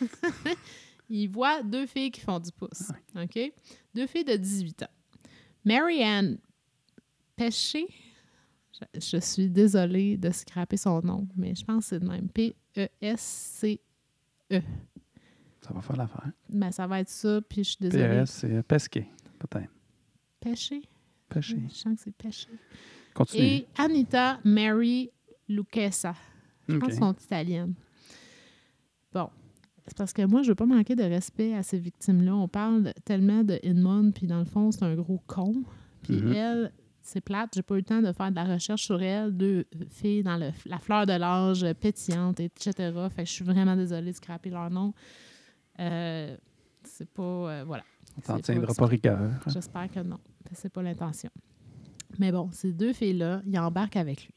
il 1.10 1.28
voit 1.28 1.62
deux 1.62 1.86
filles 1.86 2.10
qui 2.10 2.20
font 2.20 2.38
du 2.40 2.50
pouce. 2.52 2.90
OK? 3.16 3.52
Deux 3.94 4.06
filles 4.06 4.24
de 4.24 4.36
18 4.36 4.84
ans. 4.84 4.90
Marianne 5.64 6.38
Péché. 7.36 7.86
Je, 8.94 9.00
je 9.00 9.16
suis 9.18 9.48
désolée 9.50 10.16
de 10.16 10.30
scraper 10.30 10.76
son 10.78 11.00
nom, 11.02 11.28
mais 11.36 11.54
je 11.54 11.64
pense 11.64 11.84
que 11.84 11.88
c'est 11.90 12.00
de 12.00 12.06
même. 12.08 12.26
E 12.26 12.28
P-E-S-C-E. 12.74 14.62
Ça 15.72 15.78
va 15.78 15.80
faire 15.82 15.96
l'affaire. 15.96 16.72
Ça 16.72 16.86
va 16.86 17.00
être 17.00 17.08
ça, 17.08 17.40
puis 17.48 17.64
je 17.64 17.70
suis 17.70 17.78
désolée. 17.80 18.20
PRS, 18.22 18.26
c'est 18.26 18.52
euh, 18.52 18.62
pesquer, 18.62 19.06
peut-être. 19.38 19.70
Péché? 20.40 20.82
Pêcher. 21.28 21.62
Je 21.68 21.74
sens 21.74 21.94
que 21.96 22.02
c'est 22.04 22.14
péché. 22.16 22.48
Continue. 23.14 23.42
Et 23.42 23.66
Anita 23.78 24.38
Mary 24.44 25.10
Lucchesa. 25.48 26.14
Je 26.68 26.76
pense 26.76 26.82
OK. 26.84 26.88
qu'elles 26.90 26.98
sont 26.98 27.12
italiennes. 27.14 27.74
Bon. 29.12 29.28
C'est 29.86 29.96
parce 29.96 30.12
que 30.12 30.22
moi, 30.26 30.42
je 30.42 30.48
veux 30.50 30.54
pas 30.54 30.66
manquer 30.66 30.94
de 30.94 31.02
respect 31.02 31.54
à 31.54 31.62
ces 31.62 31.78
victimes-là. 31.78 32.34
On 32.36 32.48
parle 32.48 32.92
tellement 33.04 33.42
de 33.42 33.58
Edmond, 33.62 34.12
puis 34.12 34.26
dans 34.26 34.38
le 34.38 34.44
fond, 34.44 34.70
c'est 34.70 34.84
un 34.84 34.94
gros 34.94 35.20
con. 35.26 35.64
Puis 36.02 36.16
Mhm. 36.20 36.32
elle, 36.32 36.72
c'est 37.02 37.20
plate. 37.20 37.50
J'ai 37.54 37.62
pas 37.62 37.74
eu 37.74 37.78
le 37.78 37.82
temps 37.84 38.00
de 38.00 38.12
faire 38.12 38.30
de 38.30 38.36
la 38.36 38.44
recherche 38.44 38.84
sur 38.84 39.02
elle. 39.02 39.36
Deux 39.36 39.64
filles 39.90 40.22
dans 40.22 40.36
le- 40.36 40.52
la 40.66 40.78
fleur 40.78 41.04
de 41.06 41.12
l'âge, 41.14 41.66
pétillante, 41.80 42.38
etc. 42.40 42.72
Fait 43.14 43.22
que 43.24 43.28
je 43.28 43.32
suis 43.32 43.44
vraiment 43.44 43.74
désolée 43.74 44.12
de 44.12 44.16
scraper 44.16 44.50
leur 44.50 44.70
nom. 44.70 44.94
Euh, 45.80 46.36
c'est 46.84 47.08
pas... 47.08 47.22
euh, 47.22 47.64
voilà. 47.66 47.82
On 48.18 48.20
t'en 48.20 48.38
tiendra 48.40 48.66
pas- 48.68 48.74
pas 48.74 48.86
rigueur. 48.86 49.30
J'espère 49.46 49.90
que 49.90 50.00
non. 50.00 50.18
C'est 50.52 50.68
pas 50.72 50.82
l'intention. 50.82 51.30
Mais 52.18 52.30
bon, 52.30 52.50
ces 52.52 52.72
deux 52.72 52.92
filles-là, 52.92 53.40
ils 53.46 53.58
embarquent 53.58 53.96
avec 53.96 54.24
lui. 54.26 54.34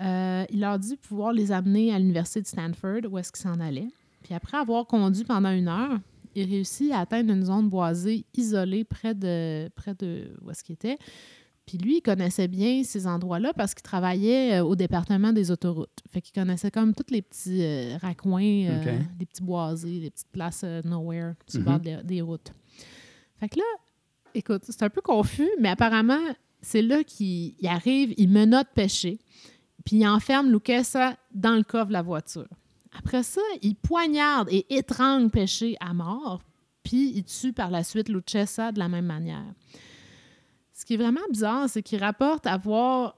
Euh, 0.00 0.44
il 0.50 0.60
leur 0.60 0.78
dit 0.78 0.96
pouvoir 0.96 1.32
les 1.32 1.52
amener 1.52 1.92
à 1.94 1.98
l'université 1.98 2.40
de 2.42 2.46
Stanford, 2.46 3.02
où 3.10 3.18
est-ce 3.18 3.30
qu'ils 3.30 3.42
s'en 3.42 3.60
allaient. 3.60 3.88
Puis 4.24 4.34
après 4.34 4.56
avoir 4.56 4.86
conduit 4.86 5.24
pendant 5.24 5.50
une 5.50 5.68
heure, 5.68 5.98
il 6.34 6.48
réussit 6.48 6.90
à 6.92 7.00
atteindre 7.00 7.32
une 7.32 7.44
zone 7.44 7.68
boisée 7.68 8.24
isolée 8.34 8.84
près 8.84 9.14
de, 9.14 9.68
près 9.76 9.94
de 9.94 10.34
où 10.42 10.50
est-ce 10.50 10.64
qu'il 10.64 10.72
était. 10.74 10.98
Puis 11.72 11.78
lui, 11.78 11.96
il 11.96 12.00
connaissait 12.02 12.48
bien 12.48 12.82
ces 12.84 13.06
endroits-là 13.06 13.54
parce 13.54 13.72
qu'il 13.72 13.82
travaillait 13.82 14.56
euh, 14.60 14.62
au 14.64 14.76
département 14.76 15.32
des 15.32 15.50
autoroutes. 15.50 16.00
Fait 16.10 16.20
qu'il 16.20 16.34
connaissait 16.34 16.70
comme 16.70 16.92
tous 16.94 17.10
les 17.10 17.22
petits 17.22 17.62
euh, 17.64 17.96
raccoins, 17.96 18.42
euh, 18.68 18.98
les 19.18 19.24
petits 19.24 19.42
boisés, 19.42 20.00
les 20.00 20.10
petites 20.10 20.28
places 20.30 20.60
euh, 20.64 20.82
nowhere 20.84 21.32
sur 21.48 21.60
le 21.60 21.64
Mhm. 21.64 21.70
bord 21.70 21.80
des- 21.80 22.02
des 22.04 22.20
routes. 22.20 22.52
Fait 23.40 23.48
que 23.48 23.58
là, 23.58 23.64
écoute, 24.34 24.64
c'est 24.66 24.82
un 24.82 24.90
peu 24.90 25.00
confus, 25.00 25.48
mais 25.60 25.70
apparemment, 25.70 26.20
c'est 26.60 26.82
là 26.82 27.02
qu'il 27.04 27.54
il 27.58 27.66
arrive, 27.66 28.12
il 28.18 28.28
menotte 28.28 28.68
pêcher, 28.74 29.18
puis 29.86 29.96
il 29.96 30.06
enferme 30.06 30.52
Lucchesa 30.52 31.16
dans 31.34 31.56
le 31.56 31.62
coffre 31.62 31.86
de 31.88 31.94
la 31.94 32.02
voiture. 32.02 32.48
Après 32.98 33.22
ça, 33.22 33.40
il 33.62 33.76
poignarde 33.76 34.48
et 34.50 34.66
étrangle 34.76 35.30
pêcher 35.30 35.74
à 35.80 35.94
mort, 35.94 36.42
puis 36.82 37.12
il 37.14 37.24
tue 37.24 37.54
par 37.54 37.70
la 37.70 37.82
suite 37.82 38.10
Lucchesa 38.10 38.72
de 38.72 38.78
la 38.78 38.90
même 38.90 39.06
manière. 39.06 39.46
Ce 40.82 40.86
qui 40.86 40.94
est 40.94 40.96
vraiment 40.96 41.20
bizarre, 41.30 41.68
c'est 41.68 41.80
qu'il 41.80 42.00
rapporte 42.00 42.44
avoir, 42.44 43.16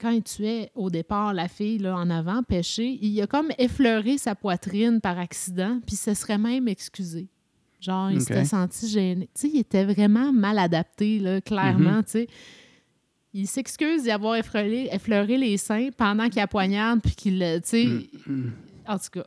quand 0.00 0.08
il 0.08 0.22
tuait 0.22 0.70
au 0.74 0.88
départ 0.88 1.34
la 1.34 1.46
fille 1.46 1.76
là, 1.76 1.94
en 1.94 2.08
avant, 2.08 2.42
pêcher, 2.42 2.98
il 3.02 3.20
a 3.20 3.26
comme 3.26 3.50
effleuré 3.58 4.16
sa 4.16 4.34
poitrine 4.34 4.98
par 4.98 5.18
accident, 5.18 5.78
puis 5.86 5.94
se 5.94 6.14
serait 6.14 6.38
même 6.38 6.68
excusé. 6.68 7.28
Genre, 7.80 8.10
il 8.10 8.22
s'était 8.22 8.46
senti 8.46 8.88
gêné. 8.88 9.26
Tu 9.34 9.42
sais, 9.42 9.48
il 9.52 9.58
était 9.60 9.84
vraiment 9.84 10.32
mal 10.32 10.58
adapté, 10.58 11.18
là, 11.18 11.42
clairement, 11.42 11.96
Mhm. 11.98 12.04
tu 12.04 12.10
sais. 12.12 12.26
Il 13.34 13.46
s'excuse 13.46 14.04
d'y 14.04 14.10
avoir 14.10 14.36
effleuré, 14.36 14.88
effleuré 14.90 15.36
les 15.36 15.58
seins 15.58 15.90
pendant 15.94 16.30
qu'il 16.30 16.40
a 16.40 16.46
poignarde, 16.46 17.00
puis 17.02 17.14
qu'il, 17.14 17.38
tu 17.62 17.68
sais, 17.68 17.84
Mm. 18.26 18.52
en 18.88 18.96
tout 18.98 19.10
cas. 19.12 19.26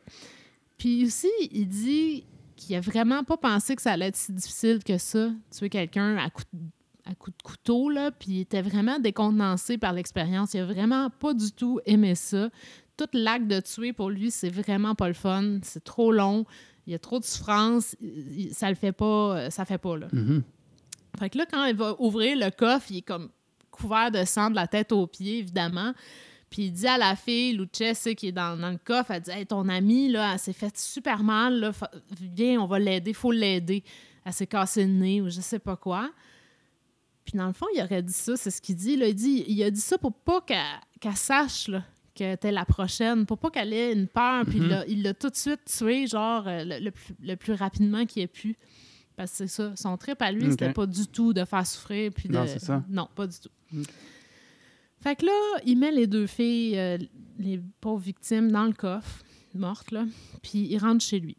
Puis 0.79 1.05
aussi, 1.05 1.29
il 1.51 1.67
dit 1.67 2.23
qu'il 2.55 2.75
a 2.77 2.81
vraiment 2.81 3.23
pas 3.23 3.37
pensé 3.37 3.75
que 3.75 3.81
ça 3.83 3.91
allait 3.91 4.07
être 4.07 4.15
si 4.15 4.31
difficile 4.31 4.83
que 4.83 4.97
ça, 4.97 5.29
tuer 5.55 5.69
quelqu'un 5.69 6.17
à 6.17 6.31
coup, 6.31 6.41
de- 6.51 6.59
à 7.05 7.13
coup 7.15 7.31
de 7.31 7.41
couteau, 7.43 7.89
là. 7.89 8.11
Puis 8.11 8.31
il 8.31 8.39
était 8.41 8.61
vraiment 8.61 8.99
décontenancé 8.99 9.77
par 9.77 9.93
l'expérience. 9.93 10.53
Il 10.53 10.61
a 10.61 10.65
vraiment 10.65 11.09
pas 11.09 11.33
du 11.33 11.51
tout 11.51 11.79
aimé 11.85 12.15
ça. 12.15 12.49
Tout 12.97 13.07
l'acte 13.13 13.47
de 13.47 13.59
tuer, 13.59 13.93
pour 13.93 14.09
lui, 14.09 14.31
c'est 14.31 14.49
vraiment 14.49 14.95
pas 14.95 15.07
le 15.07 15.13
fun. 15.13 15.59
C'est 15.63 15.83
trop 15.83 16.11
long. 16.11 16.45
Il 16.87 16.93
y 16.93 16.95
a 16.95 16.99
trop 16.99 17.19
de 17.19 17.25
souffrance. 17.25 17.95
Ça 18.51 18.69
le 18.69 18.75
fait 18.75 18.91
pas. 18.91 19.49
Ça 19.49 19.65
fait 19.65 19.77
pas, 19.77 19.97
là. 19.97 20.07
Mhm. 20.11 20.43
Fait 21.19 21.29
que 21.29 21.37
là, 21.37 21.45
quand 21.49 21.65
il 21.65 21.75
va 21.75 21.95
ouvrir 21.99 22.37
le 22.37 22.49
coffre, 22.51 22.87
il 22.89 22.97
est 22.97 23.01
comme 23.01 23.29
couvert 23.71 24.11
de 24.11 24.23
sang 24.25 24.49
de 24.49 24.55
la 24.55 24.67
tête 24.67 24.91
aux 24.91 25.07
pieds, 25.07 25.39
évidemment. 25.39 25.93
Puis 26.49 26.63
il 26.63 26.71
dit 26.71 26.87
à 26.87 26.97
la 26.97 27.15
fille, 27.15 27.53
Luchesse, 27.53 28.07
qui 28.17 28.27
est 28.27 28.31
dans, 28.31 28.59
dans 28.59 28.71
le 28.71 28.77
coffre, 28.77 29.11
elle 29.11 29.21
dit 29.21 29.31
Hey, 29.31 29.45
ton 29.45 29.67
amie, 29.67 30.09
là, 30.09 30.33
elle 30.33 30.39
s'est 30.39 30.53
faite 30.53 30.77
super 30.77 31.23
mal, 31.23 31.59
là, 31.59 31.71
viens, 32.21 32.61
on 32.61 32.67
va 32.67 32.79
l'aider, 32.79 33.13
faut 33.13 33.31
l'aider. 33.31 33.83
Elle 34.23 34.33
s'est 34.33 34.47
cassé 34.47 34.85
le 34.85 34.91
nez 34.91 35.21
ou 35.21 35.29
je 35.29 35.41
sais 35.41 35.59
pas 35.59 35.75
quoi. 35.75 36.11
Puis 37.25 37.37
dans 37.37 37.47
le 37.47 37.53
fond, 37.53 37.65
il 37.75 37.81
aurait 37.81 38.03
dit 38.03 38.13
ça, 38.13 38.37
c'est 38.37 38.51
ce 38.51 38.61
qu'il 38.61 38.75
dit. 38.75 38.95
Là, 38.95 39.07
il, 39.07 39.15
dit 39.15 39.43
il 39.47 39.61
a 39.63 39.71
dit 39.71 39.79
ça 39.81 39.97
pour 39.97 40.13
pas 40.13 40.41
qu'elle 40.41 41.15
sache 41.15 41.67
là, 41.67 41.83
que 42.13 42.35
t'es 42.35 42.51
la 42.51 42.65
prochaine, 42.65 43.25
pour 43.25 43.37
pas 43.39 43.49
qu'elle 43.49 43.73
ait 43.73 43.91
une 43.93 44.07
peur. 44.07 44.45
Puis 44.45 44.57
il 44.57 44.63
Mhm. 44.63 44.69
l'a- 44.69 44.87
il 44.87 45.01
l'a 45.03 45.13
tout 45.13 45.29
de 45.29 45.35
suite 45.35 45.65
tué, 45.65 46.05
genre, 46.07 46.47
euh, 46.47 46.63
le, 46.63 46.79
le 46.85 46.91
plus, 46.91 47.15
le 47.21 47.35
plus 47.35 47.53
rapidement 47.53 48.05
qu'il 48.05 48.21
ait 48.21 48.27
pu. 48.27 48.55
Parce 49.15 49.31
que 49.31 49.37
c'est 49.37 49.47
ça, 49.47 49.73
son 49.75 49.97
trip 49.97 50.21
à 50.21 50.31
lui, 50.31 50.51
c'était 50.51 50.73
pas 50.73 50.85
du 50.85 51.07
tout 51.07 51.33
de 51.33 51.45
faire 51.45 51.65
souffrir. 51.65 52.11
Puis 52.13 52.27
de... 52.29 52.33
Non, 52.33 52.45
c'est 52.47 52.59
ça. 52.59 52.83
Non, 52.89 53.07
pas 53.15 53.25
du 53.27 53.37
tout. 53.39 53.49
Ok. 53.75 53.85
Fait 55.01 55.15
que 55.15 55.25
là, 55.25 55.61
il 55.65 55.77
met 55.77 55.91
les 55.91 56.07
deux 56.07 56.27
filles, 56.27 56.77
euh, 56.77 56.97
les 57.39 57.61
pauvres 57.79 58.01
victimes, 58.03 58.51
dans 58.51 58.65
le 58.65 58.73
coffre, 58.73 59.23
mortes, 59.53 59.91
là, 59.91 60.05
puis 60.41 60.67
il 60.69 60.77
rentre 60.79 61.03
chez 61.03 61.19
lui. 61.19 61.37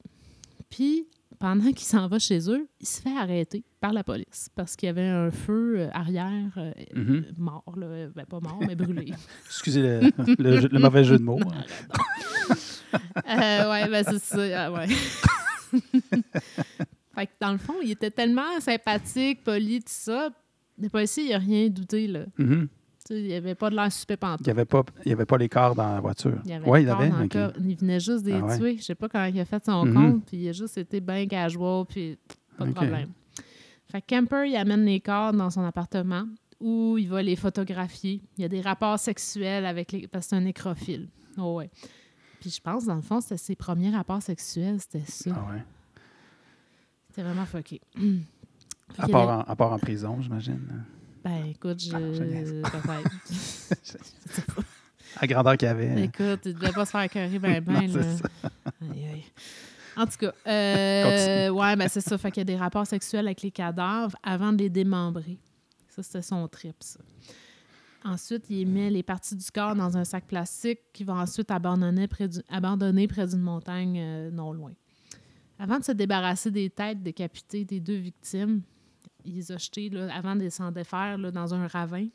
Puis, 0.71 1.07
pendant 1.39 1.67
qu'il 1.73 1.87
s'en 1.87 2.09
va 2.09 2.19
chez 2.19 2.51
eux, 2.51 2.67
il 2.81 2.87
se 2.87 3.01
fait 3.03 3.17
arrêter 3.17 3.65
par 3.81 3.93
la 3.93 4.03
police 4.05 4.49
parce 4.55 4.75
qu'il 4.77 4.87
y 4.87 4.91
avait 4.91 5.07
un 5.07 5.31
feu 5.31 5.77
euh, 5.81 5.89
arrière 5.93 6.53
euh, 6.57 6.73
Mhm. 6.95 7.25
mort, 7.39 7.75
là. 7.77 8.09
Ben, 8.15 8.25
pas 8.27 8.41
mort, 8.41 8.59
mais 8.67 8.75
brûlé. 8.75 9.13
Excusez 9.47 9.83
le, 9.83 10.01
le 10.39 10.61
jeu- 10.61 10.69
le 10.73 10.79
mauvais 10.79 11.05
jeu 11.05 11.19
de 11.19 11.23
mots. 11.25 11.41
hein. 11.43 11.65
Euh, 13.29 13.71
ouais, 13.71 13.89
ben 13.89 14.05
c'est 14.09 14.19
ça. 14.23 14.67
ah, 14.67 14.73
ouais. 14.73 14.87
fait 17.15 17.27
que 17.27 17.33
dans 17.41 17.53
le 17.53 17.59
fond, 17.59 17.75
il 17.83 17.91
était 17.91 18.11
tellement 18.11 18.59
sympathique, 18.61 19.43
poli, 19.45 19.81
tout 19.81 19.85
ça. 19.89 20.31
Le 20.79 20.89
policier, 20.89 21.25
il 21.25 21.31
n'a 21.31 21.39
rien 21.39 21.69
douté, 21.69 22.07
là. 22.07 22.25
Mhm. 22.39 22.69
Il 23.11 23.23
n'y 23.27 23.35
avait 23.35 23.55
pas 23.55 23.71
de 23.71 23.77
l'air 23.77 23.91
suspect 23.93 24.19
Il 24.41 24.45
n'y 24.45 24.51
avait, 24.51 24.65
pas- 24.65 24.85
il 25.05 25.11
y 25.11 25.13
avait 25.13 25.27
pas 25.27 25.39
les 25.39 25.49
corps 25.49 25.75
dans 25.75 25.95
la 25.95 26.01
voiture. 26.01 26.39
Il 26.45 26.51
y 26.51 26.55
avait 26.55 26.69
Oui, 26.69 26.81
le 26.81 26.87
il 26.87 26.91
avait. 26.91 27.09
dans 27.11 27.19
le. 27.21 27.53
Il 27.69 27.77
venait 27.77 28.01
juste 28.01 28.25
des 28.25 28.33
Ah 28.35 28.45
ouais. 28.45 28.59
tuer. 28.59 28.77
Je 28.79 28.83
sais 28.83 28.95
pas 28.95 29.09
comment 29.09 29.25
il 29.25 29.39
a 29.41 29.45
fait 29.45 29.65
son 29.65 29.85
Mhm. 29.87 29.95
compte, 29.95 30.25
puis 30.27 30.37
il 30.39 30.49
a 30.49 30.53
juste 30.53 30.77
été 30.79 31.01
bien 31.01 31.27
casual, 31.27 31.85
puis 31.87 32.19
pas 32.59 32.65
de 32.67 32.73
problème. 32.73 33.09
Fait 33.91 34.01
que 34.01 34.07
Kemper, 34.07 34.45
il 34.49 34.57
amène 34.57 34.85
les 34.85 35.01
corps 35.01 35.33
dans 35.33 35.51
son 35.51 35.63
appartement 35.65 36.25
où 36.61 36.97
il 36.99 37.09
va 37.09 37.23
les 37.23 37.37
photographier. 37.37 38.21
Il 38.37 38.43
y 38.43 38.45
a 38.45 38.49
des 38.49 38.61
rapports 38.61 38.99
sexuels 38.99 39.65
avec 39.67 39.93
les... 39.93 40.09
parce 40.09 40.27
que 40.27 40.31
c'est 40.31 40.37
un 40.37 40.41
nécrophile. 40.41 41.09
Oh 41.39 41.57
ouais. 41.57 41.71
Puis 42.41 42.51
je 42.51 42.61
pense, 42.61 42.85
dans 42.87 42.95
le 42.97 43.03
fond, 43.03 43.21
c'était 43.21 43.37
ses 43.37 43.55
premiers 43.57 43.91
rapports 43.91 44.23
sexuels, 44.23 44.81
c'était 44.81 45.05
ça. 45.07 45.31
Ah 45.37 45.53
ouais. 45.53 45.63
C'était 47.11 47.23
vraiment 47.23 47.47
fucké. 47.47 47.81
À 48.99 49.09
part, 49.09 49.29
en, 49.29 49.41
à 49.41 49.57
part 49.57 49.73
en 49.73 49.79
prison, 49.81 50.21
j'imagine. 50.23 50.85
Ben, 51.29 51.47
écoute, 51.47 51.83
je... 51.83 51.91
Ah, 52.63 52.71
peut-être. 52.71 54.63
À 55.17 55.27
grandeur 55.27 55.57
qu'il 55.57 55.67
y 55.67 55.71
avait. 55.71 56.05
Écoute, 56.05 56.41
il 56.45 56.55
devait 56.55 56.73
pas 56.73 56.85
se 56.85 56.91
faire 56.93 57.03
écœurer 57.03 57.39
ben 57.39 57.61
ben, 57.65 57.91
c'est 57.91 57.99
là. 57.99 58.17
ça. 58.17 58.29
Aïe, 58.93 59.05
aïe. 59.13 59.25
En 59.97 60.07
tout 60.07 60.19
cas, 60.19 60.33
euh, 60.47 61.49
ouais, 61.49 61.75
ben 61.75 61.89
c'est 61.89 62.03
ça. 62.03 62.17
Fait 62.19 62.31
qu'il 62.31 62.41
y 62.41 62.43
a 62.43 62.45
des 62.45 62.57
rapports 62.57 62.87
sexuels 62.87 63.27
avec 63.27 63.43
les 63.43 63.51
cadavres 63.51 64.15
avant 64.23 64.53
de 64.53 64.59
les 64.59 64.69
démembrer. 64.71 65.39
Ça, 65.89 66.03
c'était 66.03 66.23
son 66.23 66.47
trip, 66.49 66.77
ça. 66.81 67.01
Ensuite, 68.05 68.45
il 68.51 68.67
met 68.69 68.91
les 68.91 69.03
parties 69.03 69.35
du 69.35 69.51
corps 69.51 69.75
dans 69.75 69.97
un 69.97 70.05
sac 70.05 70.27
plastique 70.27 70.79
qu'il 70.93 71.07
va 71.07 71.15
ensuite 71.15 71.51
abandonner 71.51 72.07
près 72.07 72.29
du- 72.29 72.43
abandonner 72.51 73.09
près 73.09 73.27
d'une 73.27 73.41
montagne 73.41 73.99
euh, 73.99 74.31
non 74.31 74.53
loin. 74.53 74.73
Avant 75.59 75.79
de 75.79 75.85
se 75.85 75.93
débarrasser 75.93 76.51
des 76.53 76.69
têtes 76.71 77.03
décapitées 77.03 77.65
des 77.65 77.81
deux 77.81 77.97
victimes, 77.97 78.61
il 79.27 79.35
les 79.37 79.53
a 79.53 79.57
là, 79.91 80.15
avant 80.15 80.37
de 80.37 80.49
s'en 80.49 80.71
défaire, 80.71 81.19
là, 81.19 81.31
dans 81.31 81.53
un 81.55 81.67
ravin. 81.67 82.07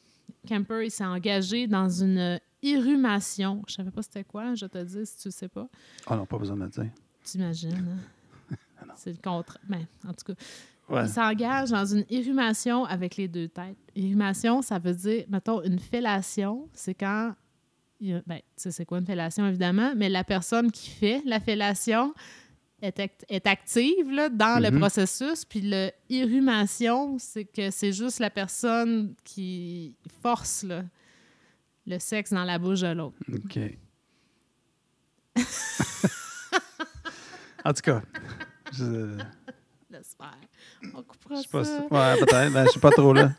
Kemper, 0.47 0.85
il 0.85 0.91
s'est 0.91 1.05
engagé 1.05 1.67
dans 1.67 1.89
une 1.89 2.39
irrumation. 2.63 3.61
Je 3.67 3.73
savais 3.73 3.91
pas 3.91 4.01
c'était 4.01 4.23
quoi, 4.23 4.55
je 4.55 4.65
te 4.65 4.81
dis 4.83 5.05
si 5.05 5.17
tu 5.17 5.31
sais 5.31 5.47
pas. 5.49 5.67
Ah 6.07 6.15
non, 6.15 6.25
pas 6.25 6.37
besoin 6.37 6.55
de 6.57 6.63
le 6.63 6.69
dire. 6.69 6.89
T'imagines, 7.23 7.73
hein? 8.51 8.55
C'est 8.95 9.11
le 9.11 9.17
contre. 9.23 9.57
Ben, 9.67 9.85
en 10.07 10.13
tout 10.13 10.33
cas. 10.33 10.39
Ouais. 10.89 11.03
Il 11.05 11.09
s'engage 11.09 11.69
dans 11.69 11.85
une 11.85 12.03
irrumation 12.09 12.83
avec 12.85 13.15
les 13.15 13.27
deux 13.27 13.47
têtes. 13.47 13.77
Irrumation, 13.95 14.61
ça 14.61 14.79
veut 14.79 14.93
dire, 14.93 15.23
mettons, 15.29 15.61
une 15.63 15.79
fellation, 15.79 16.67
c'est 16.73 16.93
quand. 16.95 17.33
il 18.01 18.07
y 18.09 18.13
a- 18.13 18.21
Ben, 18.27 18.37
tu 18.39 18.43
sais, 18.57 18.71
c'est 18.71 18.85
quoi 18.85 18.97
une 18.99 19.05
fellation, 19.05 19.47
évidemment, 19.47 19.93
mais 19.95 20.09
la 20.09 20.23
personne 20.23 20.69
qui 20.71 20.89
fait 20.89 21.21
la 21.25 21.39
fellation 21.39 22.13
est, 22.81 22.99
act- 22.99 23.25
est 23.29 23.45
active 23.47 24.09
là, 24.11 24.29
dans 24.29 24.61
le 24.61 24.71
Mhm. 24.71 24.79
processus. 24.79 25.45
Puis 25.45 25.61
le 25.61 25.91
irrumation, 26.09 27.17
c'est 27.19 27.45
que 27.45 27.69
c'est 27.71 27.93
juste 27.93 28.19
la 28.19 28.29
personne 28.29 29.13
qui 29.23 29.95
force 30.21 30.63
là, 30.63 30.83
le 31.85 31.99
sexe 31.99 32.31
dans 32.33 32.43
la 32.43 32.57
bouche 32.59 32.81
de 32.81 32.87
l'autre. 32.93 33.17
OK. 33.33 33.59
en 37.63 37.73
tout 37.73 37.81
cas, 37.81 38.01
je 38.73 39.17
faire. 40.17 40.37
On 40.95 41.03
coupera 41.03 41.35
je 41.35 41.41
sais 41.41 41.47
pas. 41.49 41.63
ça. 41.63 41.77
si- 41.79 41.93
Ouais, 41.93 42.15
peut-être. 42.25 42.53
Ben, 42.53 42.65
je 42.65 42.69
suis 42.71 42.79
pas 42.79 42.91
trop 42.91 43.13
là. 43.13 43.33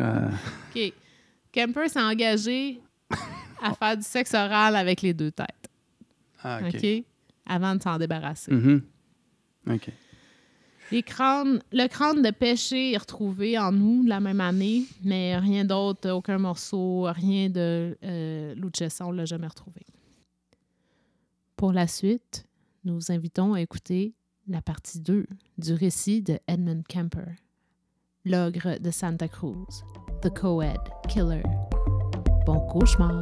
Euh, 0.00 0.28
OK. 0.74 0.92
Kemper 1.52 1.88
s'est 1.88 2.00
engagé 2.00 2.80
à 3.62 3.74
faire 3.74 3.96
du 3.96 4.02
sexe 4.02 4.34
oral 4.34 4.76
avec 4.76 5.02
les 5.02 5.14
deux 5.14 5.30
têtes. 5.30 5.68
Ah, 6.42 6.60
OK? 6.62 6.74
OK? 6.74 7.04
Avant 7.46 7.74
de 7.74 7.82
s'en 7.82 7.98
débarrasser. 7.98 8.52
Mhm. 8.52 8.82
OK. 9.70 9.90
Les 10.92 11.02
crânes, 11.02 11.60
le 11.72 11.88
crâne 11.88 12.22
de 12.22 12.30
pêcher 12.30 12.92
est 12.92 12.98
retrouvé 12.98 13.58
en 13.58 13.74
août 13.74 14.04
de 14.04 14.08
la 14.08 14.20
même 14.20 14.40
année, 14.40 14.84
mais 15.02 15.36
rien 15.38 15.64
d'autre, 15.64 16.10
aucun 16.10 16.38
morceau, 16.38 17.06
rien 17.10 17.48
de 17.48 17.96
euh, 18.04 18.54
on 19.00 19.12
ne 19.12 19.16
l'a 19.16 19.24
jamais 19.24 19.46
retrouvé. 19.46 19.80
Pour 21.56 21.72
la 21.72 21.86
suite, 21.86 22.46
nous 22.84 22.94
vous 22.94 23.12
invitons 23.12 23.54
à 23.54 23.60
écouter 23.60 24.14
la 24.46 24.60
partie 24.60 25.00
2 25.00 25.26
du 25.56 25.72
récit 25.72 26.20
de 26.20 26.38
Edmund 26.46 26.86
Kemper, 26.86 27.32
l'ogre 28.24 28.78
de 28.78 28.90
Santa 28.90 29.28
Cruz, 29.28 29.84
The 30.22 30.28
Co-Ed 30.28 30.80
Killer. 31.08 31.42
Bon 32.44 32.60
cauchemar! 32.68 33.20